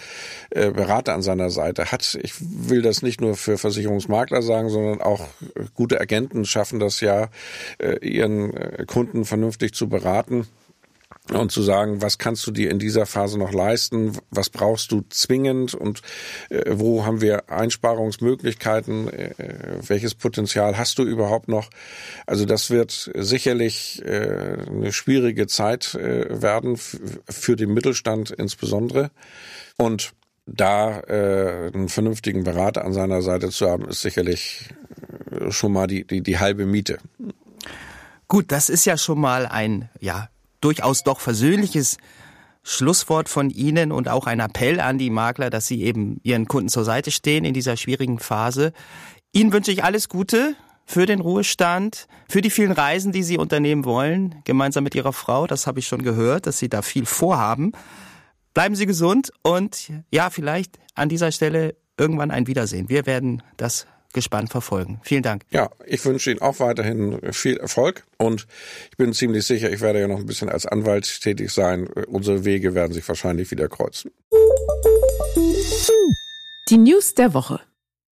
[0.51, 2.19] äh, Berater an seiner Seite hat.
[2.23, 5.29] Ich will das nicht nur für Versicherungsmakler sagen, sondern auch
[5.75, 7.29] gute Agenten schaffen das ja,
[7.79, 10.47] äh, ihren äh, Kunden vernünftig zu beraten
[11.33, 15.03] und zu sagen, was kannst du dir in dieser Phase noch leisten, was brauchst du
[15.09, 16.03] zwingend und
[16.51, 19.35] äh, wo haben wir Einsparungsmöglichkeiten, äh,
[19.87, 21.70] welches Potenzial hast du überhaupt noch.
[22.27, 29.11] Also das wird sicherlich äh, eine schwierige Zeit äh, werden, für den Mittelstand insbesondere.
[29.77, 30.12] Und
[30.46, 34.70] da äh, einen vernünftigen Berater an seiner Seite zu haben, ist sicherlich
[35.31, 36.98] äh, schon mal die, die, die halbe Miete.
[38.29, 40.29] Gut, das ist ja schon mal ein ja,
[40.62, 41.98] durchaus doch versöhnliches
[42.62, 46.68] Schlusswort von Ihnen und auch ein Appell an die Makler, dass sie eben ihren Kunden
[46.68, 48.72] zur Seite stehen in dieser schwierigen Phase.
[49.33, 53.85] Ihnen wünsche ich alles Gute für den Ruhestand, für die vielen Reisen, die Sie unternehmen
[53.85, 55.46] wollen, gemeinsam mit Ihrer Frau.
[55.46, 57.72] Das habe ich schon gehört, dass Sie da viel vorhaben.
[58.55, 62.88] Bleiben Sie gesund und ja, vielleicht an dieser Stelle irgendwann ein Wiedersehen.
[62.88, 65.01] Wir werden das gespannt verfolgen.
[65.03, 65.42] Vielen Dank.
[65.51, 68.46] Ja, ich wünsche Ihnen auch weiterhin viel Erfolg und
[68.90, 71.87] ich bin ziemlich sicher, ich werde ja noch ein bisschen als Anwalt tätig sein.
[71.87, 74.11] Unsere Wege werden sich wahrscheinlich wieder kreuzen.
[76.68, 77.61] Die News der Woche.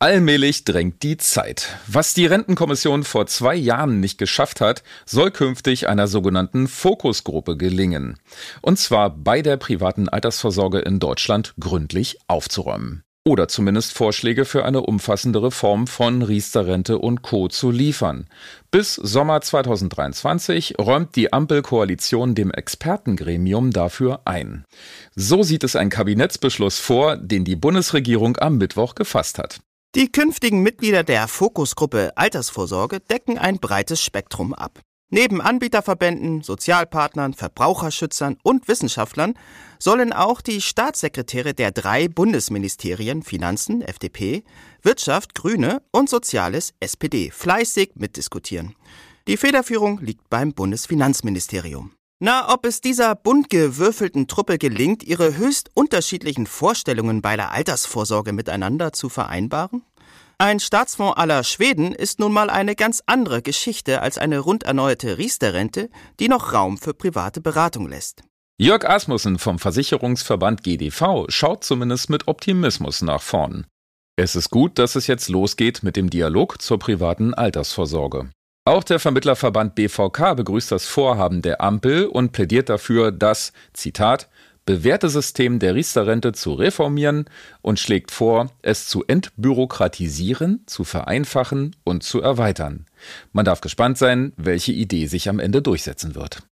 [0.02, 1.76] Allmählich drängt die Zeit.
[1.86, 8.18] Was die Rentenkommission vor zwei Jahren nicht geschafft hat, soll künftig einer sogenannten Fokusgruppe gelingen.
[8.62, 13.04] Und zwar bei der privaten Altersvorsorge in Deutschland gründlich aufzuräumen.
[13.26, 17.48] Oder zumindest Vorschläge für eine umfassende Reform von Riester-Rente und Co.
[17.48, 18.26] zu liefern.
[18.70, 24.64] Bis Sommer 2023 räumt die Ampelkoalition dem Expertengremium dafür ein.
[25.14, 29.60] So sieht es ein Kabinettsbeschluss vor, den die Bundesregierung am Mittwoch gefasst hat.
[29.96, 34.80] Die künftigen Mitglieder der Fokusgruppe Altersvorsorge decken ein breites Spektrum ab.
[35.12, 39.34] Neben Anbieterverbänden, Sozialpartnern, Verbraucherschützern und Wissenschaftlern
[39.80, 44.44] sollen auch die Staatssekretäre der drei Bundesministerien Finanzen FDP,
[44.82, 48.76] Wirtschaft Grüne und Soziales SPD fleißig mitdiskutieren.
[49.26, 51.92] Die Federführung liegt beim Bundesfinanzministerium.
[52.20, 58.32] Na, ob es dieser bunt gewürfelten Truppe gelingt, ihre höchst unterschiedlichen Vorstellungen bei der Altersvorsorge
[58.32, 59.82] miteinander zu vereinbaren?
[60.42, 65.18] Ein Staatsfonds aller Schweden ist nun mal eine ganz andere Geschichte als eine rund erneuerte
[65.18, 68.22] Riester-Rente, die noch Raum für private Beratung lässt.
[68.56, 73.66] Jörg Asmussen vom Versicherungsverband GDV schaut zumindest mit Optimismus nach vorn.
[74.16, 78.30] Es ist gut, dass es jetzt losgeht mit dem Dialog zur privaten Altersvorsorge.
[78.64, 84.30] Auch der Vermittlerverband BVK begrüßt das Vorhaben der Ampel und plädiert dafür, das, Zitat,
[84.70, 87.24] bewährte System der Riester-Rente zu reformieren
[87.60, 92.86] und schlägt vor, es zu entbürokratisieren, zu vereinfachen und zu erweitern.
[93.32, 96.44] Man darf gespannt sein, welche Idee sich am Ende durchsetzen wird.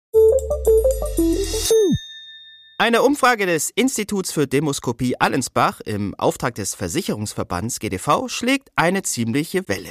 [2.78, 9.68] Eine Umfrage des Instituts für Demoskopie Allensbach im Auftrag des Versicherungsverbands GDV schlägt eine ziemliche
[9.68, 9.90] Welle.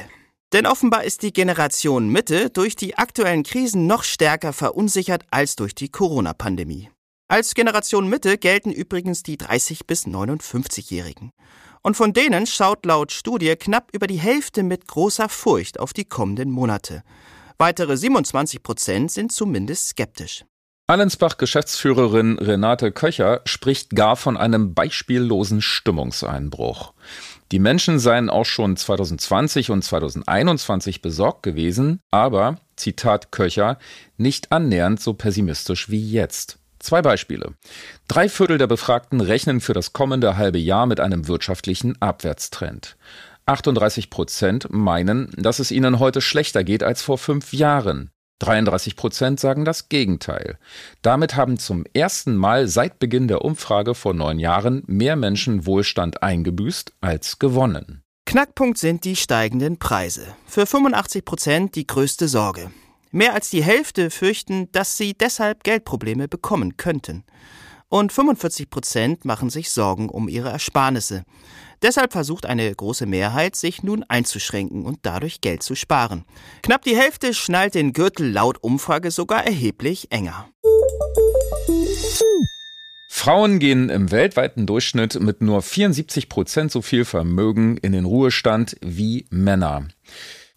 [0.51, 5.75] Denn offenbar ist die Generation Mitte durch die aktuellen Krisen noch stärker verunsichert als durch
[5.75, 6.89] die Corona-Pandemie.
[7.29, 11.33] Als Generation Mitte gelten übrigens die 30 bis 59-Jährigen.
[11.83, 16.05] Und von denen schaut laut Studie knapp über die Hälfte mit großer Furcht auf die
[16.05, 17.03] kommenden Monate.
[17.57, 20.45] Weitere 27 Prozent sind zumindest skeptisch.
[20.87, 26.93] Allensbach-Geschäftsführerin Renate Köcher spricht gar von einem beispiellosen Stimmungseinbruch.
[27.51, 33.79] Die Menschen seien auch schon 2020 und 2021 besorgt gewesen, aber, Zitat Köcher,
[34.15, 36.57] nicht annähernd so pessimistisch wie jetzt.
[36.79, 37.53] Zwei Beispiele.
[38.07, 42.97] Drei Viertel der Befragten rechnen für das kommende halbe Jahr mit einem wirtschaftlichen Abwärtstrend.
[43.45, 48.11] 38 Prozent meinen, dass es ihnen heute schlechter geht als vor fünf Jahren.
[48.39, 50.59] 33 Prozent sagen das Gegenteil.
[51.01, 56.21] Damit haben zum ersten Mal seit Beginn der Umfrage vor neun Jahren mehr Menschen Wohlstand
[56.21, 58.03] eingebüßt als gewonnen.
[58.25, 60.27] Knackpunkt sind die steigenden Preise.
[60.45, 62.69] Für 85 Prozent die größte Sorge.
[63.11, 67.23] Mehr als die Hälfte fürchten, dass sie deshalb Geldprobleme bekommen könnten.
[67.89, 71.23] Und 45 Prozent machen sich Sorgen um ihre Ersparnisse.
[71.81, 76.25] Deshalb versucht eine große Mehrheit, sich nun einzuschränken und dadurch Geld zu sparen.
[76.63, 80.49] Knapp die Hälfte schnallt den Gürtel laut Umfrage sogar erheblich enger.
[83.09, 88.75] Frauen gehen im weltweiten Durchschnitt mit nur 74 Prozent so viel Vermögen in den Ruhestand
[88.81, 89.87] wie Männer.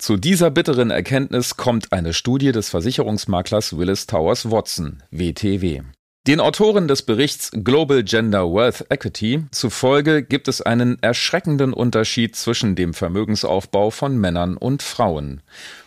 [0.00, 5.82] Zu dieser bitteren Erkenntnis kommt eine Studie des Versicherungsmaklers Willis Towers Watson, WTW.
[6.26, 12.76] Den Autoren des Berichts Global Gender Wealth Equity zufolge gibt es einen erschreckenden Unterschied zwischen
[12.76, 15.42] dem Vermögensaufbau von Männern und Frauen,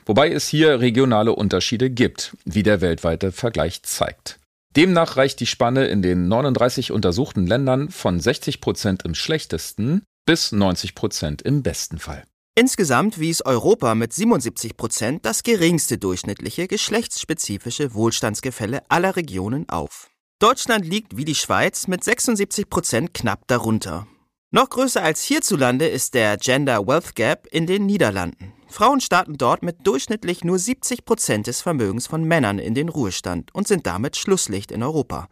[0.06, 4.38] wobei es hier regionale Unterschiede gibt, wie der weltweite Vergleich zeigt.
[4.76, 10.52] Demnach reicht die Spanne in den 39 untersuchten Ländern von 60 Prozent im schlechtesten bis
[10.52, 12.26] 90 Prozent im besten Fall.
[12.56, 20.12] Insgesamt wies Europa mit 77 Prozent das geringste durchschnittliche geschlechtsspezifische Wohlstandsgefälle aller Regionen auf.
[20.38, 24.06] Deutschland liegt wie die Schweiz mit 76 Prozent knapp darunter.
[24.52, 28.54] Noch größer als hierzulande ist der Gender Wealth Gap in den Niederlanden.
[28.68, 33.50] Frauen starten dort mit durchschnittlich nur 70 Prozent des Vermögens von Männern in den Ruhestand
[33.56, 35.28] und sind damit Schlusslicht in Europa.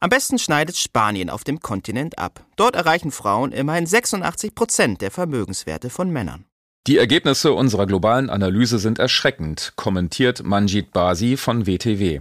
[0.00, 2.44] Am besten schneidet Spanien auf dem Kontinent ab.
[2.56, 6.44] Dort erreichen Frauen immerhin 86 Prozent der Vermögenswerte von Männern.
[6.88, 12.20] Die Ergebnisse unserer globalen Analyse sind erschreckend, kommentiert Manjit Basi von WTW.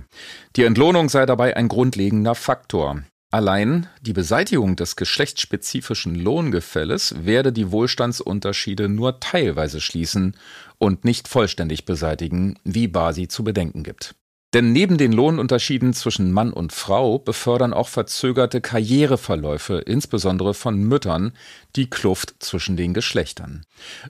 [0.57, 3.01] Die Entlohnung sei dabei ein grundlegender Faktor.
[3.31, 10.35] Allein die Beseitigung des geschlechtsspezifischen Lohngefälles werde die Wohlstandsunterschiede nur teilweise schließen
[10.79, 14.15] und nicht vollständig beseitigen, wie Basi zu bedenken gibt.
[14.53, 21.33] Denn neben den Lohnunterschieden zwischen Mann und Frau befördern auch verzögerte Karriereverläufe, insbesondere von Müttern,
[21.75, 23.65] die Kluft zwischen den Geschlechtern.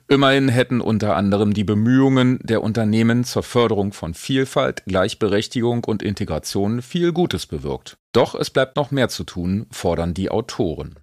[0.06, 6.82] Immerhin hätten unter anderem die Bemühungen der Unternehmen zur Förderung von Vielfalt, Gleichberechtigung und Integration
[6.82, 7.98] viel Gutes bewirkt.
[8.12, 11.00] Doch es bleibt noch mehr zu tun, fordern die Autoren.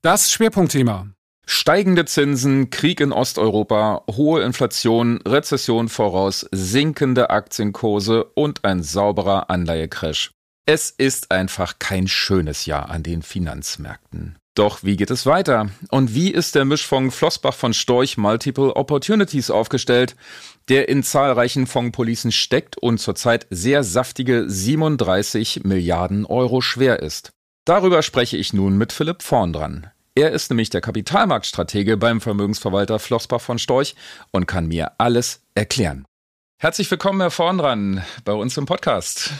[0.00, 1.08] Das Schwerpunktthema.
[1.50, 10.30] Steigende Zinsen, Krieg in Osteuropa, hohe Inflation, Rezession voraus, sinkende Aktienkurse und ein sauberer Anleihecrash.
[10.66, 14.36] Es ist einfach kein schönes Jahr an den Finanzmärkten.
[14.54, 15.70] Doch wie geht es weiter?
[15.90, 20.16] Und wie ist der Mischfonds Flossbach von Storch Multiple Opportunities aufgestellt,
[20.68, 27.32] der in zahlreichen Fondspolicen steckt und zurzeit sehr saftige 37 Milliarden Euro schwer ist?
[27.64, 29.90] Darüber spreche ich nun mit Philipp Vorn dran.
[30.18, 33.94] Er ist nämlich der Kapitalmarktstratege beim Vermögensverwalter Flossbach von Storch
[34.32, 36.06] und kann mir alles erklären.
[36.58, 39.30] Herzlich willkommen, Herr Vorndran, bei uns im Podcast.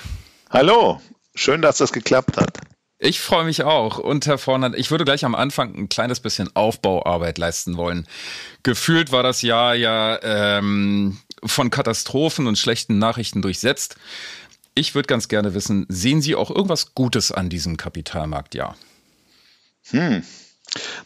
[0.50, 1.02] Hallo,
[1.34, 2.58] schön, dass das geklappt hat.
[3.00, 3.98] Ich freue mich auch.
[3.98, 8.06] Und Herr Vornand, ich würde gleich am Anfang ein kleines bisschen Aufbauarbeit leisten wollen.
[8.62, 13.96] Gefühlt war das Jahr ja ähm, von Katastrophen und schlechten Nachrichten durchsetzt.
[14.76, 18.76] Ich würde ganz gerne wissen, sehen Sie auch irgendwas Gutes an diesem Kapitalmarktjahr?
[19.90, 20.22] Hm,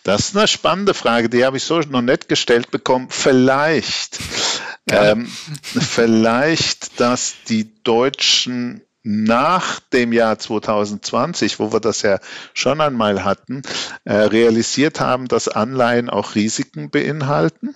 [0.02, 3.08] das ist eine spannende Frage, die habe ich so noch nicht gestellt bekommen.
[3.10, 4.18] Vielleicht,
[4.90, 5.30] ähm,
[5.62, 12.18] vielleicht, dass die Deutschen nach dem Jahr 2020, wo wir das ja
[12.54, 13.62] schon einmal hatten,
[14.04, 17.74] äh, realisiert haben, dass Anleihen auch Risiken beinhalten.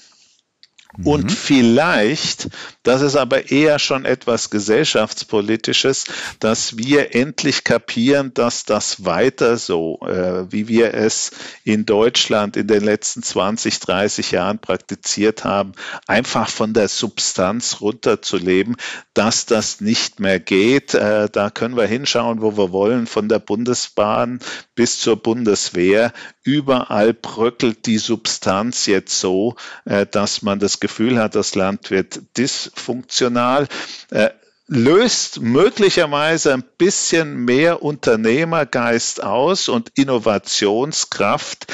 [1.04, 1.28] Und mhm.
[1.30, 2.48] vielleicht,
[2.82, 6.04] das ist aber eher schon etwas gesellschaftspolitisches,
[6.40, 11.32] dass wir endlich kapieren, dass das weiter so, äh, wie wir es
[11.64, 15.72] in Deutschland in den letzten 20, 30 Jahren praktiziert haben,
[16.06, 18.76] einfach von der Substanz runterzuleben,
[19.14, 20.94] dass das nicht mehr geht.
[20.94, 24.40] Äh, da können wir hinschauen, wo wir wollen, von der Bundesbahn
[24.74, 26.12] bis zur Bundeswehr.
[26.42, 32.20] Überall bröckelt die Substanz jetzt so, äh, dass man das Gefühl hat, das Land wird
[32.36, 33.66] dysfunktional
[34.10, 34.30] äh,
[34.68, 41.66] löst möglicherweise ein bisschen mehr Unternehmergeist aus und Innovationskraft.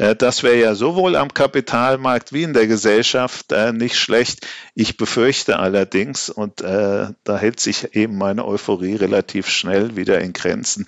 [0.00, 4.46] Äh, das wäre ja sowohl am Kapitalmarkt wie in der Gesellschaft äh, nicht schlecht.
[4.74, 10.32] Ich befürchte allerdings, und äh, da hält sich eben meine Euphorie relativ schnell wieder in
[10.32, 10.86] Grenzen,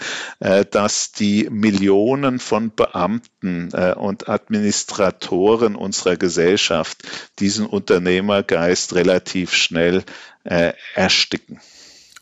[0.70, 7.02] dass die Millionen von Beamten und Administratoren unserer Gesellschaft
[7.38, 10.04] diesen Unternehmergeist relativ schnell
[10.94, 11.60] ersticken.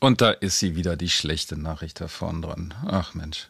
[0.03, 2.75] Und da ist sie wieder, die schlechte Nachricht da vorne dran.
[2.89, 3.49] Ach Mensch.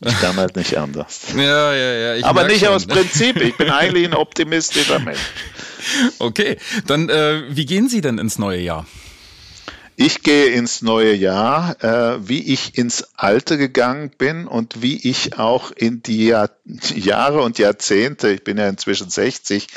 [0.00, 1.28] Ich kann halt nicht anders.
[1.36, 2.26] Ja, ja, ja.
[2.26, 2.74] Aber nicht schon.
[2.74, 3.36] aus Prinzip.
[3.36, 5.20] Ich bin eigentlich ein optimistischer Mensch.
[6.18, 8.86] Okay, dann äh, wie gehen Sie denn ins neue Jahr?
[9.96, 15.38] Ich gehe ins neue Jahr, äh, wie ich ins alte gegangen bin und wie ich
[15.38, 16.50] auch in die Jahr,
[16.94, 19.68] Jahre und Jahrzehnte, ich bin ja inzwischen 60,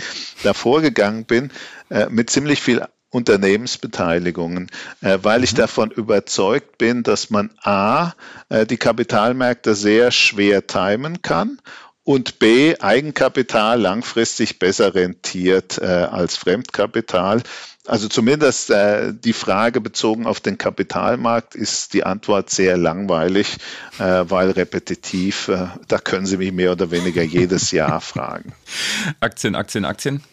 [0.43, 1.51] davor gegangen bin,
[1.89, 4.69] äh, mit ziemlich viel Unternehmensbeteiligungen,
[5.02, 5.58] äh, weil ich mhm.
[5.58, 8.13] davon überzeugt bin, dass man a,
[8.49, 11.60] äh, die Kapitalmärkte sehr schwer timen kann
[12.04, 17.43] und B, Eigenkapital langfristig besser rentiert äh, als Fremdkapital.
[17.86, 23.58] Also zumindest äh, die Frage bezogen auf den Kapitalmarkt ist die Antwort sehr langweilig,
[23.99, 28.54] äh, weil repetitiv, äh, da können Sie mich mehr oder weniger jedes Jahr fragen.
[29.19, 30.23] Aktien, Aktien, Aktien?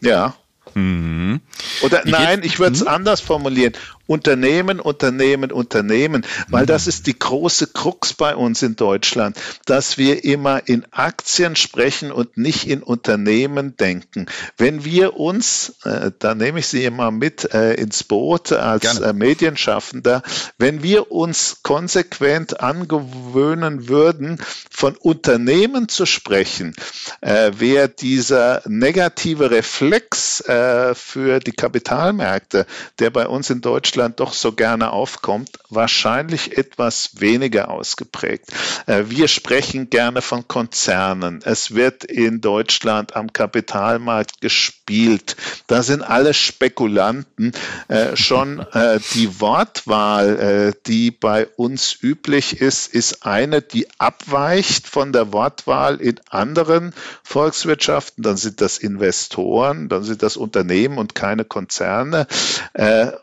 [0.00, 0.34] Ja.
[0.74, 1.40] Mhm.
[1.82, 2.88] Oder nein, ich würde es mhm.
[2.88, 3.74] anders formulieren.
[4.06, 10.24] Unternehmen, Unternehmen, Unternehmen, weil das ist die große Krux bei uns in Deutschland, dass wir
[10.24, 14.26] immer in Aktien sprechen und nicht in Unternehmen denken.
[14.58, 19.12] Wenn wir uns, äh, da nehme ich Sie immer mit äh, ins Boot als äh,
[19.12, 20.22] Medienschaffender,
[20.58, 24.38] wenn wir uns konsequent angewöhnen würden,
[24.70, 26.74] von Unternehmen zu sprechen,
[27.20, 30.61] äh, wäre dieser negative Reflex äh,
[30.94, 32.66] für die Kapitalmärkte,
[32.98, 38.46] der bei uns in Deutschland doch so gerne aufkommt, wahrscheinlich etwas weniger ausgeprägt.
[38.86, 41.40] Äh, wir sprechen gerne von Konzernen.
[41.44, 45.36] Es wird in Deutschland am Kapitalmarkt gespielt.
[45.66, 47.52] Da sind alle Spekulanten.
[47.88, 55.12] Äh, schon äh, die Wortwahl, die bei uns üblich ist, ist eine, die abweicht von
[55.12, 58.22] der Wortwahl in anderen Volkswirtschaften.
[58.22, 60.51] Dann sind das Investoren, dann sind das Unternehmen
[60.98, 62.26] und keine Konzerne.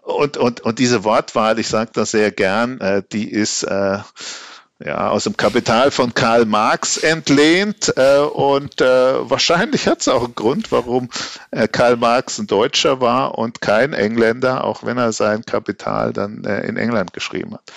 [0.04, 4.00] Und, und und, diese Wortwahl, ich sage das sehr gern, äh, die ist äh,
[4.84, 7.94] ja, aus dem Kapital von Karl Marx entlehnt.
[7.98, 11.10] Äh, und äh, wahrscheinlich hat es auch einen Grund, warum
[11.52, 16.44] äh, Karl Marx ein Deutscher war und kein Engländer, auch wenn er sein Kapital dann
[16.46, 17.72] äh, in England geschrieben hat.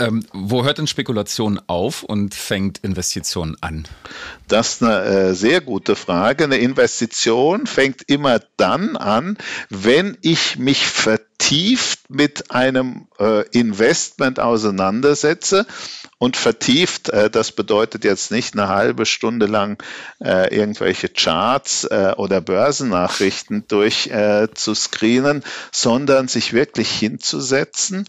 [0.00, 3.86] Ähm, wo hört denn Spekulation auf und fängt Investition an?
[4.46, 6.44] Das ist eine äh, sehr gute Frage.
[6.44, 9.36] Eine Investition fängt immer dann an,
[9.70, 10.86] wenn ich mich
[11.38, 15.66] vertieft mit einem äh, Investment auseinandersetze
[16.18, 17.08] und vertieft.
[17.10, 19.82] Äh, das bedeutet jetzt nicht eine halbe Stunde lang
[20.22, 24.10] äh, irgendwelche Charts äh, oder Börsennachrichten durch
[24.54, 28.06] zu screenen, sondern sich wirklich hinzusetzen,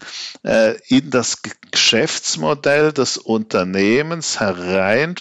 [0.87, 5.15] in das Geschäftsmodell des Unternehmens herein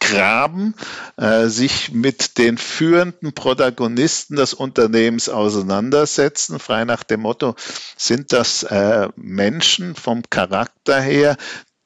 [0.00, 0.74] graben,
[1.16, 7.54] äh, sich mit den führenden Protagonisten des Unternehmens auseinandersetzen, frei nach dem Motto,
[7.96, 11.36] sind das äh, Menschen vom Charakter her,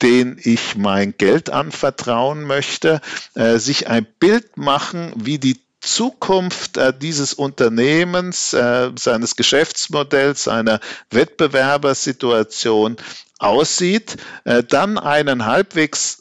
[0.02, 3.00] denen ich mein Geld anvertrauen möchte,
[3.34, 10.80] äh, sich ein Bild machen, wie die Zukunft äh, dieses Unternehmens, äh, seines Geschäftsmodells, seiner
[11.10, 12.96] Wettbewerbersituation
[13.38, 16.19] aussieht, äh, dann einen halbwegs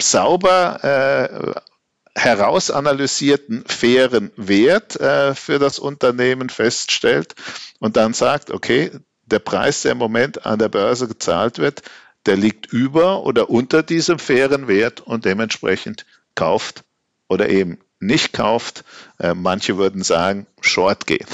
[0.00, 7.34] sauber äh, herausanalysierten fairen Wert äh, für das Unternehmen feststellt
[7.78, 8.90] und dann sagt, okay,
[9.24, 11.82] der Preis, der im Moment an der Börse gezahlt wird,
[12.26, 16.84] der liegt über oder unter diesem fairen Wert und dementsprechend kauft
[17.28, 18.84] oder eben nicht kauft.
[19.18, 21.26] Äh, manche würden sagen, short gehen.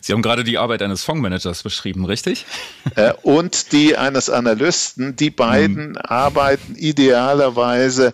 [0.00, 2.46] Sie haben gerade die Arbeit eines Fondsmanagers beschrieben, richtig?
[2.96, 5.16] Äh, und die eines Analysten.
[5.16, 5.98] Die beiden hm.
[6.02, 8.12] arbeiten idealerweise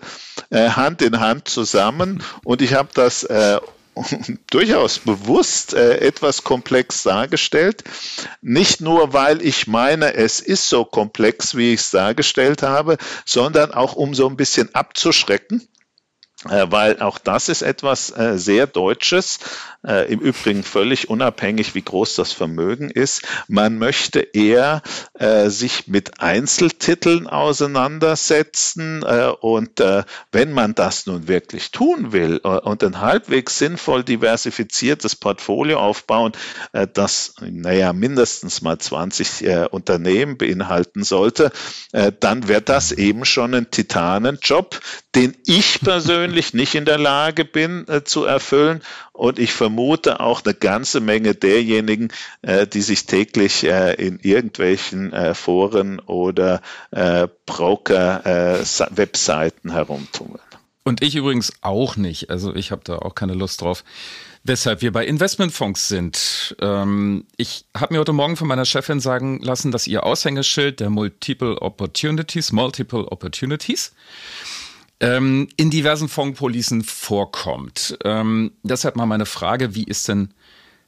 [0.51, 2.23] äh, Hand in Hand zusammen.
[2.45, 3.61] Und ich habe das äh,
[4.51, 7.85] durchaus bewusst äh, etwas komplex dargestellt.
[8.43, 13.73] Nicht nur, weil ich meine, es ist so komplex, wie ich es dargestellt habe, sondern
[13.73, 15.67] auch um so ein bisschen abzuschrecken
[16.49, 19.39] äh, weil auch das ist etwas äh, sehr Deutsches,
[19.87, 23.23] äh, im Übrigen völlig unabhängig, wie groß das Vermögen ist.
[23.49, 24.83] Man möchte eher
[25.15, 32.39] äh, sich mit Einzeltiteln auseinandersetzen äh, und äh, wenn man das nun wirklich tun will
[32.39, 36.33] und ein halbwegs sinnvoll diversifiziertes Portfolio aufbauen,
[36.93, 41.53] das naja mindestens mal 20 Unternehmen beinhalten sollte,
[42.21, 44.81] dann wird das eben schon ein Titanenjob,
[45.15, 48.83] den ich persönlich nicht in der Lage bin äh, zu erfüllen.
[49.15, 52.09] Und ich vermute auch eine ganze Menge derjenigen,
[52.43, 56.61] äh, die sich täglich äh, in irgendwelchen äh, Foren oder
[56.91, 60.41] äh, Broker-Webseiten äh, herumtummeln.
[60.83, 62.29] Und ich übrigens auch nicht.
[62.29, 63.85] Also ich habe da auch keine Lust drauf.
[64.43, 66.57] Weshalb wir bei Investmentfonds sind.
[66.61, 70.91] Ähm, ich habe mir heute Morgen von meiner Chefin sagen lassen, dass ihr Aushängeschild der
[70.91, 73.93] Multiple Opportunities, Multiple Opportunities,
[75.01, 77.99] ähm, in diversen Fondspolicen vorkommt.
[78.05, 80.33] Ähm, deshalb mal meine Frage, wie ist denn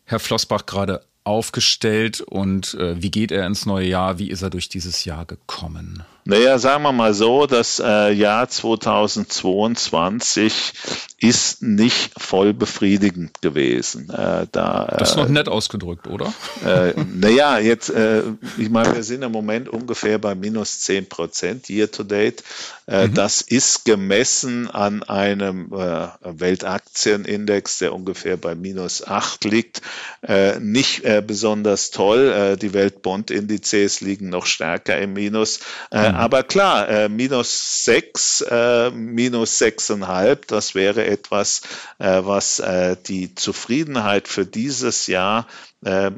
[0.05, 4.19] Herr Flossbach gerade aufgestellt und äh, wie geht er ins neue Jahr?
[4.19, 6.05] Wie ist er durch dieses Jahr gekommen?
[6.29, 10.73] Naja, sagen wir mal so, das äh, Jahr 2022
[11.19, 14.11] ist nicht voll befriedigend gewesen.
[14.11, 16.35] Äh, da, das ist noch äh, nett ausgedrückt, oder?
[16.65, 18.23] Äh, naja, jetzt, äh,
[18.59, 22.43] ich meine, wir sind im Moment ungefähr bei minus 10 Prozent year to date.
[22.87, 23.15] Äh, mhm.
[23.15, 29.83] Das ist gemessen an einem äh, Weltaktienindex, der ungefähr bei minus 8 liegt,
[30.23, 32.29] äh, nicht äh, besonders toll.
[32.29, 35.61] Äh, die Weltbondindizes liegen noch stärker im Minus.
[35.91, 36.16] Äh, mhm.
[36.17, 41.63] Aber klar, äh, minus 6, äh, minus 6,5, das wäre etwas,
[41.99, 45.47] äh, was äh, die Zufriedenheit für dieses Jahr
[45.85, 46.11] äh,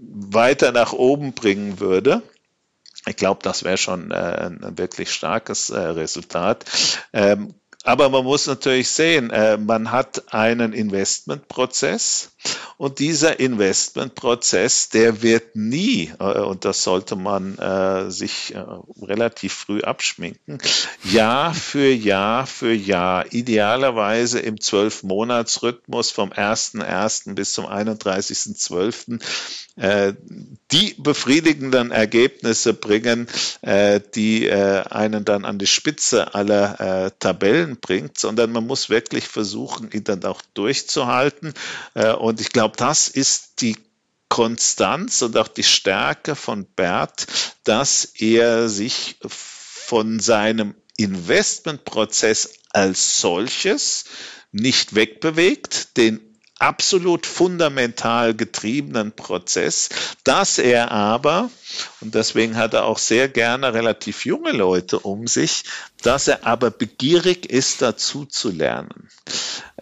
[0.00, 2.22] weiter nach oben bringen würde.
[3.06, 6.64] Ich glaube, das wäre schon äh, ein wirklich starkes Resultat.
[7.12, 7.54] Ähm,
[7.84, 9.32] aber man muss natürlich sehen,
[9.64, 12.32] man hat einen Investmentprozess
[12.76, 18.64] und dieser Investmentprozess, der wird nie, äh, und das sollte man äh, sich äh,
[19.02, 20.58] relativ früh abschminken,
[21.04, 27.34] Jahr für Jahr für Jahr, idealerweise im Zwölf-Monats-Rhythmus vom 1.1.
[27.34, 29.20] bis zum 31.12.
[29.78, 30.14] Äh,
[30.72, 33.28] die befriedigenden Ergebnisse bringen,
[33.62, 39.28] äh, die äh, einen dann an die Spitze aller Tabellen bringt, sondern man muss wirklich
[39.28, 41.54] versuchen, ihn dann auch durchzuhalten.
[42.18, 43.76] Und ich glaube, das ist die
[44.28, 47.26] Konstanz und auch die Stärke von Bert,
[47.64, 54.04] dass er sich von seinem Investmentprozess als solches
[54.52, 56.27] nicht wegbewegt, den
[56.58, 59.90] absolut fundamental getriebenen Prozess,
[60.24, 61.50] dass er aber,
[62.00, 65.64] und deswegen hat er auch sehr gerne relativ junge Leute um sich,
[66.02, 69.08] dass er aber begierig ist, dazu zu lernen.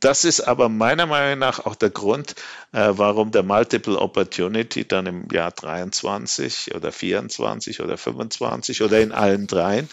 [0.00, 2.34] das ist aber meiner Meinung nach auch der Grund,
[2.72, 9.46] warum der Multiple Opportunity dann im Jahr 23 oder 24 oder 25 oder in allen
[9.46, 9.88] dreien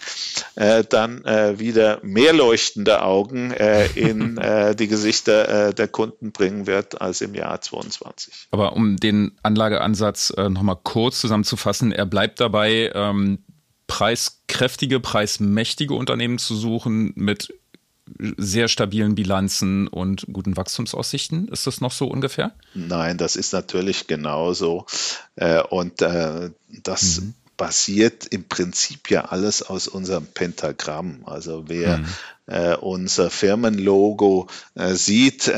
[0.56, 4.40] dann wieder mehr leuchtende Augen in
[4.76, 8.48] die Gesichter der Kunden bringen wird als im Jahr 22.
[8.50, 13.38] Aber um den Anlageansatz nochmal kurz zusammenzufassen, zusammenzufassen, er bleibt dabei, ähm,
[13.86, 17.54] preiskräftige, preismächtige Unternehmen zu suchen mit
[18.36, 21.48] sehr stabilen Bilanzen und guten Wachstumsaussichten.
[21.48, 22.52] Ist das noch so ungefähr?
[22.74, 24.86] Nein, das ist natürlich genauso.
[25.34, 27.34] Äh, und äh, das mhm.
[27.56, 31.22] basiert im Prinzip ja alles aus unserem Pentagramm.
[31.26, 32.06] Also wer mhm.
[32.48, 34.46] Äh, unser Firmenlogo
[34.76, 35.50] sieht,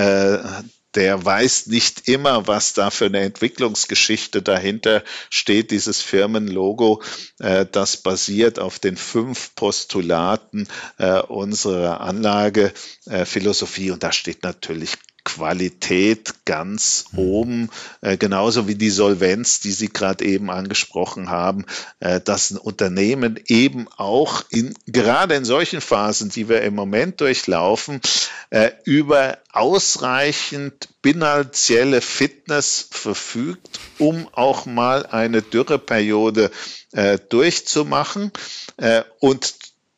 [0.95, 5.71] der weiß nicht immer, was da für eine Entwicklungsgeschichte dahinter steht.
[5.71, 7.03] Dieses Firmenlogo,
[7.39, 10.67] äh, das basiert auf den fünf Postulaten
[10.99, 13.91] äh, unserer Anlagephilosophie.
[13.91, 14.93] Und da steht natürlich
[15.29, 17.19] Qualität ganz mhm.
[17.19, 17.71] oben,
[18.01, 21.67] äh, genauso wie die Solvenz, die Sie gerade eben angesprochen haben,
[22.01, 27.21] äh, dass ein Unternehmen eben auch in, gerade in solchen Phasen, die wir im Moment
[27.21, 28.01] durchlaufen,
[28.49, 36.51] äh, über ausreichend finanzielle Fitness verfügt, um auch mal eine Dürreperiode
[36.93, 38.33] äh, durchzumachen
[38.79, 39.57] äh, und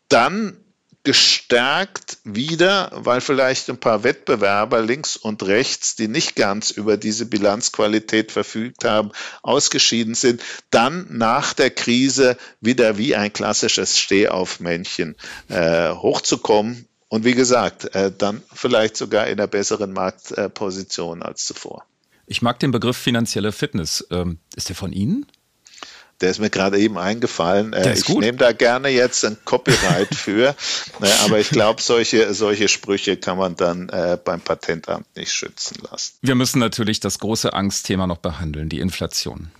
[0.09, 0.57] dann
[1.03, 7.25] gestärkt wieder, weil vielleicht ein paar Wettbewerber links und rechts, die nicht ganz über diese
[7.25, 9.11] Bilanzqualität verfügt haben,
[9.43, 15.17] ausgeschieden sind, dann nach der Krise wieder wie ein klassisches Stehaufmännchen
[15.49, 16.87] äh, hochzukommen.
[17.09, 21.85] Und wie gesagt, äh, dann vielleicht sogar in einer besseren Marktposition als zuvor.
[22.27, 24.07] Ich mag den Begriff finanzielle Fitness.
[24.11, 25.27] Ähm, ist der von Ihnen?
[26.21, 27.73] Der ist mir gerade eben eingefallen.
[27.73, 30.55] Äh, ich nehme da gerne jetzt ein Copyright für,
[31.01, 35.79] ne, aber ich glaube, solche, solche Sprüche kann man dann äh, beim Patentamt nicht schützen
[35.91, 36.15] lassen.
[36.23, 39.51] Wir müssen natürlich das große Angstthema noch behandeln, die Inflation.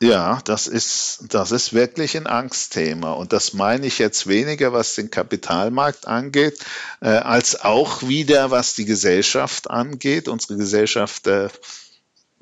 [0.00, 3.12] Ja, das ist, das ist wirklich ein Angstthema.
[3.12, 6.58] Und das meine ich jetzt weniger, was den Kapitalmarkt angeht,
[7.00, 10.28] äh, als auch wieder, was die Gesellschaft angeht.
[10.28, 11.48] Unsere Gesellschaft äh,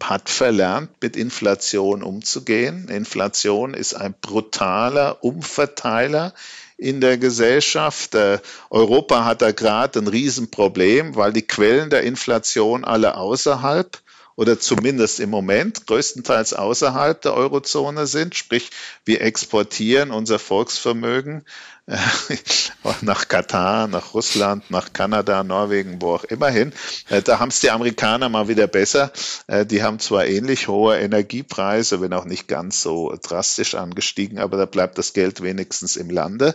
[0.09, 2.89] hat verlernt, mit Inflation umzugehen.
[2.89, 6.35] Inflation ist ein brutaler Umverteiler
[6.77, 8.15] in der Gesellschaft.
[8.15, 8.39] Äh,
[8.71, 13.99] Europa hat da gerade ein Riesenproblem, weil die Quellen der Inflation alle außerhalb
[14.37, 18.35] oder zumindest im Moment größtenteils außerhalb der Eurozone sind.
[18.35, 18.71] Sprich,
[19.05, 21.45] wir exportieren unser Volksvermögen
[23.03, 26.73] nach Katar, nach Russland, nach Kanada, Norwegen, wo auch immer hin.
[27.11, 29.13] Äh, da haben es die Amerikaner mal wieder besser.
[29.49, 34.57] Äh, die haben zwar ähnlich hohe Energiepreise, wenn auch nicht ganz so drastisch angestiegen, aber
[34.57, 36.55] da bleibt das Geld wenigstens im Lande.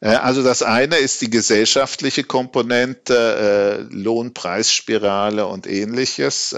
[0.00, 6.54] Äh, also das eine ist die gesellschaftliche Komponente, Lohnpreisspirale und ähnliches.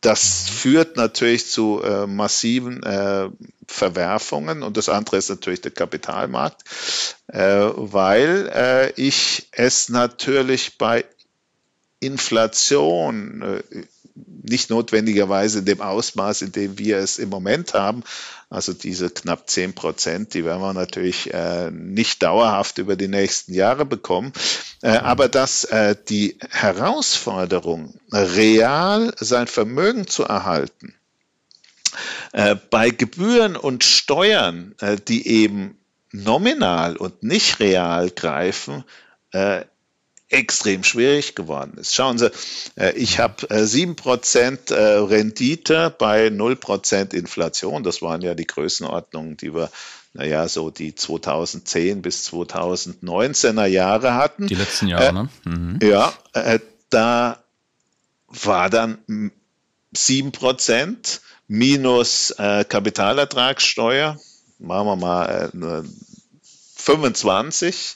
[0.00, 3.28] Das führt natürlich zu äh, massiven äh,
[3.66, 4.62] Verwerfungen.
[4.62, 6.62] Und das andere ist natürlich der Kapitalmarkt,
[7.28, 11.04] äh, weil äh, ich es natürlich bei
[12.00, 13.84] Inflation äh,
[14.14, 18.02] nicht notwendigerweise in dem Ausmaß, in dem wir es im Moment haben.
[18.48, 23.54] Also diese knapp 10 Prozent, die werden wir natürlich äh, nicht dauerhaft über die nächsten
[23.54, 24.32] Jahre bekommen.
[24.82, 30.94] Äh, aber dass äh, die Herausforderung, real sein Vermögen zu erhalten,
[32.32, 35.78] äh, bei Gebühren und Steuern, äh, die eben
[36.12, 38.84] nominal und nicht real greifen,
[39.32, 39.64] äh,
[40.30, 41.94] extrem schwierig geworden ist.
[41.94, 42.30] Schauen Sie,
[42.76, 47.82] äh, ich habe äh, sieben Prozent äh, Rendite bei null Prozent Inflation.
[47.82, 49.70] Das waren ja die Größenordnungen, die wir
[50.12, 54.48] naja, so die 2010 bis 2019er Jahre hatten.
[54.48, 55.28] Die letzten Jahre, ne?
[55.44, 55.78] Mhm.
[55.82, 56.12] Ja,
[56.88, 57.38] da
[58.26, 58.98] war dann
[59.92, 64.18] sieben Prozent minus Kapitalertragssteuer.
[64.58, 65.84] Machen wir mal
[66.74, 67.94] 25.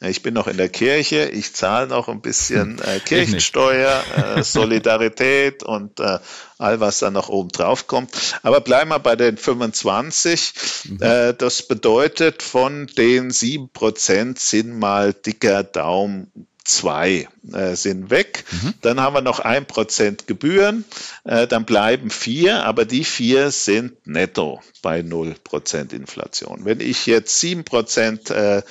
[0.00, 5.62] Ich bin noch in der Kirche, ich zahle noch ein bisschen äh, Kirchensteuer, äh, Solidarität
[5.62, 6.18] und äh,
[6.58, 8.10] all was da noch oben drauf kommt.
[8.42, 10.52] Aber bleiben wir bei den 25.
[10.84, 11.02] Mhm.
[11.02, 16.30] Äh, das bedeutet, von den 7% sind mal dicker Daumen
[16.66, 18.44] zwei äh, sind weg.
[18.50, 18.74] Mhm.
[18.82, 20.84] Dann haben wir noch ein Prozent Gebühren,
[21.24, 26.64] äh, dann bleiben vier, aber die vier sind netto bei null Prozent Inflation.
[26.64, 28.62] Wenn ich jetzt sieben Prozent äh,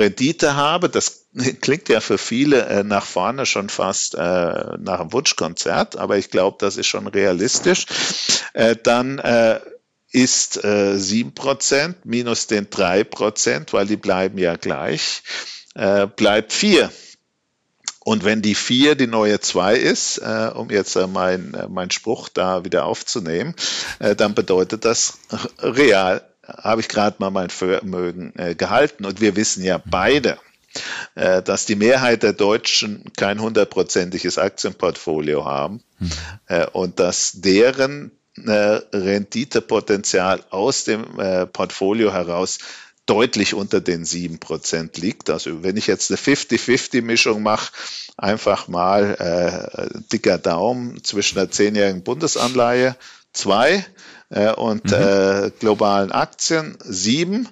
[0.00, 1.26] Rendite habe, das
[1.60, 6.30] klingt ja für viele äh, nach vorne schon fast äh, nach einem Wunschkonzert, aber ich
[6.30, 7.86] glaube, das ist schon realistisch,
[8.54, 9.60] äh, dann äh,
[10.12, 15.22] ist äh, 7% minus den 3%, weil die bleiben ja gleich,
[15.74, 16.90] äh, bleibt 4.
[18.02, 21.90] Und wenn die 4 die neue 2 ist, äh, um jetzt äh, mein, äh, mein
[21.90, 23.54] Spruch da wieder aufzunehmen,
[23.98, 25.18] äh, dann bedeutet das
[25.58, 29.04] real habe ich gerade mal mein Vermögen äh, gehalten.
[29.04, 30.38] Und wir wissen ja beide,
[31.14, 36.10] äh, dass die Mehrheit der Deutschen kein hundertprozentiges Aktienportfolio haben mhm.
[36.46, 42.58] äh, und dass deren äh, Renditepotenzial aus dem äh, Portfolio heraus
[43.06, 45.30] deutlich unter den sieben Prozent liegt.
[45.30, 47.72] Also wenn ich jetzt eine 50-50-Mischung mache,
[48.16, 52.94] einfach mal äh, dicker Daumen zwischen der zehnjährigen Bundesanleihe
[53.32, 53.84] zwei
[54.30, 54.92] äh, und mhm.
[54.94, 57.48] äh, globalen Aktien sieben,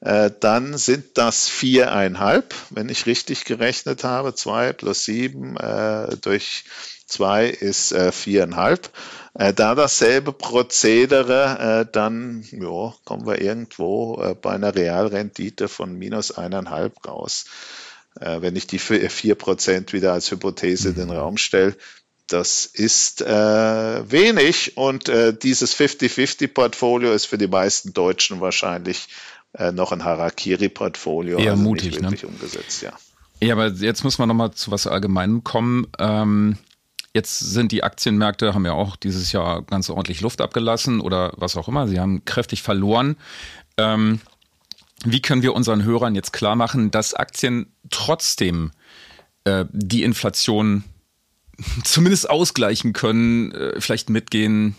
[0.00, 4.34] äh, dann sind das viereinhalb, wenn ich richtig gerechnet habe.
[4.34, 6.64] Zwei plus sieben äh, durch
[7.06, 8.90] zwei ist äh, viereinhalb.
[9.34, 15.96] Äh, da dasselbe Prozedere, äh, dann ja, kommen wir irgendwo äh, bei einer Realrendite von
[15.96, 17.44] minus eineinhalb raus.
[18.18, 21.76] Äh, wenn ich die vier Prozent wieder als Hypothese in den Raum stelle,
[22.32, 29.08] das ist äh, wenig und äh, dieses 50-50-Portfolio ist für die meisten Deutschen wahrscheinlich
[29.52, 31.38] äh, noch ein Harakiri-Portfolio.
[31.38, 32.28] Eher also mutig, nicht wirklich ne?
[32.28, 32.92] umgesetzt, ja.
[33.42, 35.86] Ja, aber jetzt muss man nochmal zu was Allgemeinem kommen.
[35.98, 36.58] Ähm,
[37.14, 41.56] jetzt sind die Aktienmärkte, haben ja auch dieses Jahr ganz ordentlich Luft abgelassen oder was
[41.56, 41.88] auch immer.
[41.88, 43.16] Sie haben kräftig verloren.
[43.78, 44.20] Ähm,
[45.04, 48.72] wie können wir unseren Hörern jetzt klar machen, dass Aktien trotzdem
[49.44, 50.84] äh, die Inflation
[51.84, 54.74] zumindest ausgleichen können, äh, vielleicht mitgehen.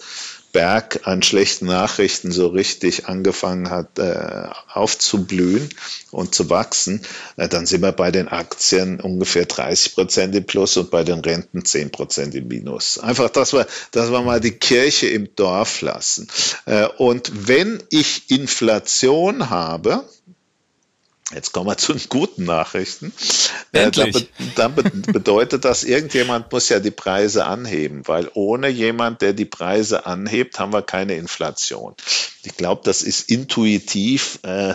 [0.53, 5.69] Berg an schlechten Nachrichten so richtig angefangen hat äh, aufzublühen
[6.11, 7.01] und zu wachsen,
[7.37, 11.21] äh, dann sind wir bei den Aktien ungefähr 30 Prozent im Plus und bei den
[11.21, 12.99] Renten 10 Prozent im Minus.
[12.99, 16.29] Einfach, dass wir, dass wir mal die Kirche im Dorf lassen.
[16.67, 20.05] Äh, und wenn ich Inflation habe,
[21.35, 23.13] Jetzt kommen wir zu den guten Nachrichten.
[23.73, 24.29] Äh, Endlich.
[24.55, 29.33] dann, be dann bedeutet das, irgendjemand muss ja die Preise anheben, weil ohne jemand, der
[29.33, 31.95] die Preise anhebt, haben wir keine Inflation.
[32.43, 34.75] Ich glaube, das ist intuitiv äh,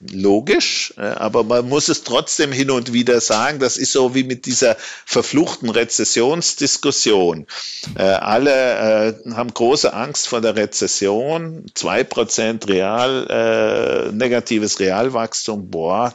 [0.00, 3.58] logisch, äh, aber man muss es trotzdem hin und wieder sagen.
[3.58, 7.46] Das ist so wie mit dieser verfluchten Rezessionsdiskussion.
[7.96, 11.66] Äh, alle äh, haben große Angst vor der Rezession.
[11.74, 15.70] Zwei Prozent Real, negatives Realwachstum.
[15.70, 16.14] Boah,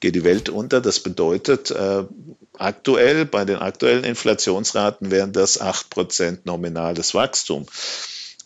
[0.00, 0.80] geht die Welt unter.
[0.80, 1.74] Das bedeutet,
[2.58, 7.66] aktuell, bei den aktuellen Inflationsraten wären das acht Prozent nominales Wachstum.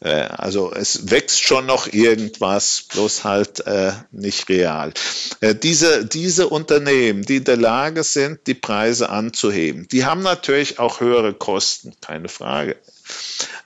[0.00, 4.92] Äh, also es wächst schon noch irgendwas, bloß halt äh, nicht real.
[5.40, 10.78] Äh, diese, diese Unternehmen, die in der Lage sind, die Preise anzuheben, die haben natürlich
[10.78, 12.76] auch höhere Kosten, keine Frage.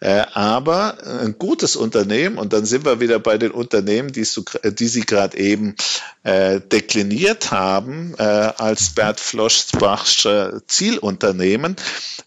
[0.01, 4.43] Äh, aber ein gutes Unternehmen, und dann sind wir wieder bei den Unternehmen, die, so,
[4.65, 5.77] die Sie gerade eben
[6.23, 11.77] äh, dekliniert haben, äh, als Bert Floschbachsche Zielunternehmen,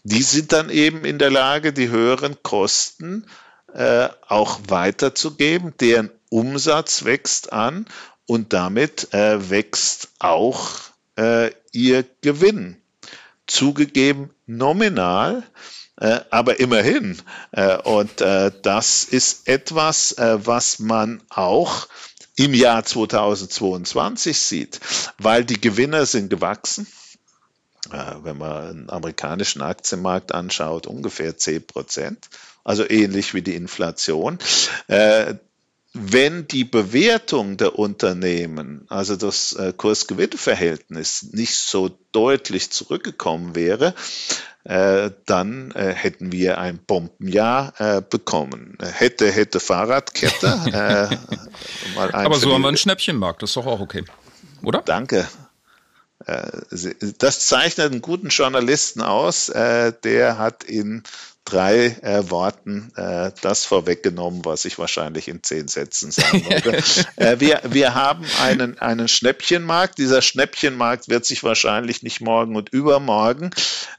[0.04, 5.74] die sind dann eben in der Lage, die höheren Kosten äh, auch weiterzugeben.
[5.78, 7.86] Deren Umsatz wächst an
[8.26, 10.70] und damit äh, wächst auch
[11.16, 12.76] äh, ihr Gewinn.
[13.46, 15.42] Zugegeben nominal,
[15.96, 17.20] äh, aber immerhin.
[17.52, 21.88] Äh, und äh, das ist etwas, äh, was man auch
[22.36, 24.80] im Jahr 2022 sieht,
[25.16, 26.86] weil die Gewinner sind gewachsen.
[27.90, 32.28] Äh, wenn man einen amerikanischen Aktienmarkt anschaut, ungefähr 10 Prozent
[32.68, 34.38] also ähnlich wie die Inflation.
[34.88, 35.36] Äh,
[35.94, 43.94] wenn die Bewertung der Unternehmen, also das äh, Kurs-Gewinn-Verhältnis, nicht so deutlich zurückgekommen wäre,
[44.64, 48.76] äh, dann äh, hätten wir ein Bombenjahr bekommen.
[48.82, 51.18] Hätte, hätte Fahrradkette.
[52.12, 54.04] Aber so haben wir einen Schnäppchenmarkt, das ist doch auch okay,
[54.62, 54.82] oder?
[54.82, 55.26] Danke.
[57.18, 59.46] Das zeichnet einen guten Journalisten aus.
[59.46, 61.04] Der hat in
[61.48, 66.82] drei äh, Worten äh, das vorweggenommen, was ich wahrscheinlich in zehn Sätzen sagen würde.
[67.16, 69.98] äh, wir, wir haben einen, einen Schnäppchenmarkt.
[69.98, 73.50] Dieser Schnäppchenmarkt wird sich wahrscheinlich nicht morgen und übermorgen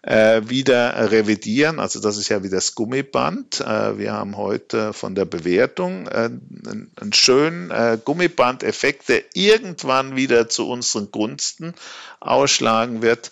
[0.03, 1.79] äh, wieder revidieren.
[1.79, 3.61] Also das ist ja wie das Gummiband.
[3.61, 7.71] Äh, wir haben heute von der Bewertung äh, einen, einen schönen
[8.05, 11.73] Gummibandeffekt, der irgendwann wieder zu unseren Gunsten
[12.19, 13.31] ausschlagen wird.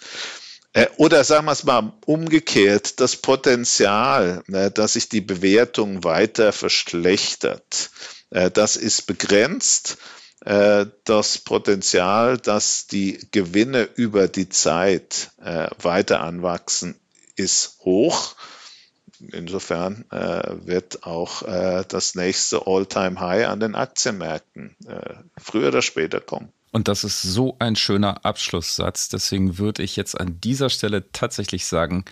[0.74, 6.52] Äh, oder sagen wir es mal umgekehrt, das Potenzial, ne, dass sich die Bewertung weiter
[6.54, 7.90] verschlechtert,
[8.30, 9.98] äh, das ist begrenzt.
[10.46, 15.32] Äh, das Potenzial, dass die Gewinne über die Zeit
[15.82, 16.96] weiter anwachsen,
[17.36, 18.36] ist hoch.
[19.32, 24.76] Insofern wird auch das nächste All-Time-High an den Aktienmärkten
[25.38, 26.52] früher oder später kommen.
[26.72, 29.10] Und das ist so ein schöner Abschlusssatz.
[29.10, 32.06] Deswegen würde ich jetzt an dieser Stelle tatsächlich sagen,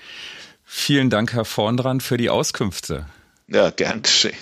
[0.64, 3.06] vielen Dank, Herr Vorndran, für die Auskünfte.
[3.48, 4.38] Ja, gern geschehen.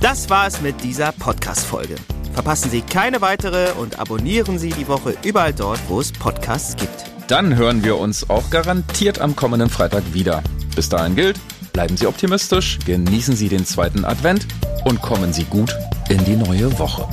[0.00, 1.96] Das war es mit dieser Podcast-Folge.
[2.32, 7.04] Verpassen Sie keine weitere und abonnieren Sie die Woche überall dort, wo es Podcasts gibt.
[7.28, 10.42] Dann hören wir uns auch garantiert am kommenden Freitag wieder.
[10.74, 11.38] Bis dahin gilt,
[11.72, 14.46] bleiben Sie optimistisch, genießen Sie den zweiten Advent
[14.84, 15.72] und kommen Sie gut
[16.12, 17.08] in die neue Woche.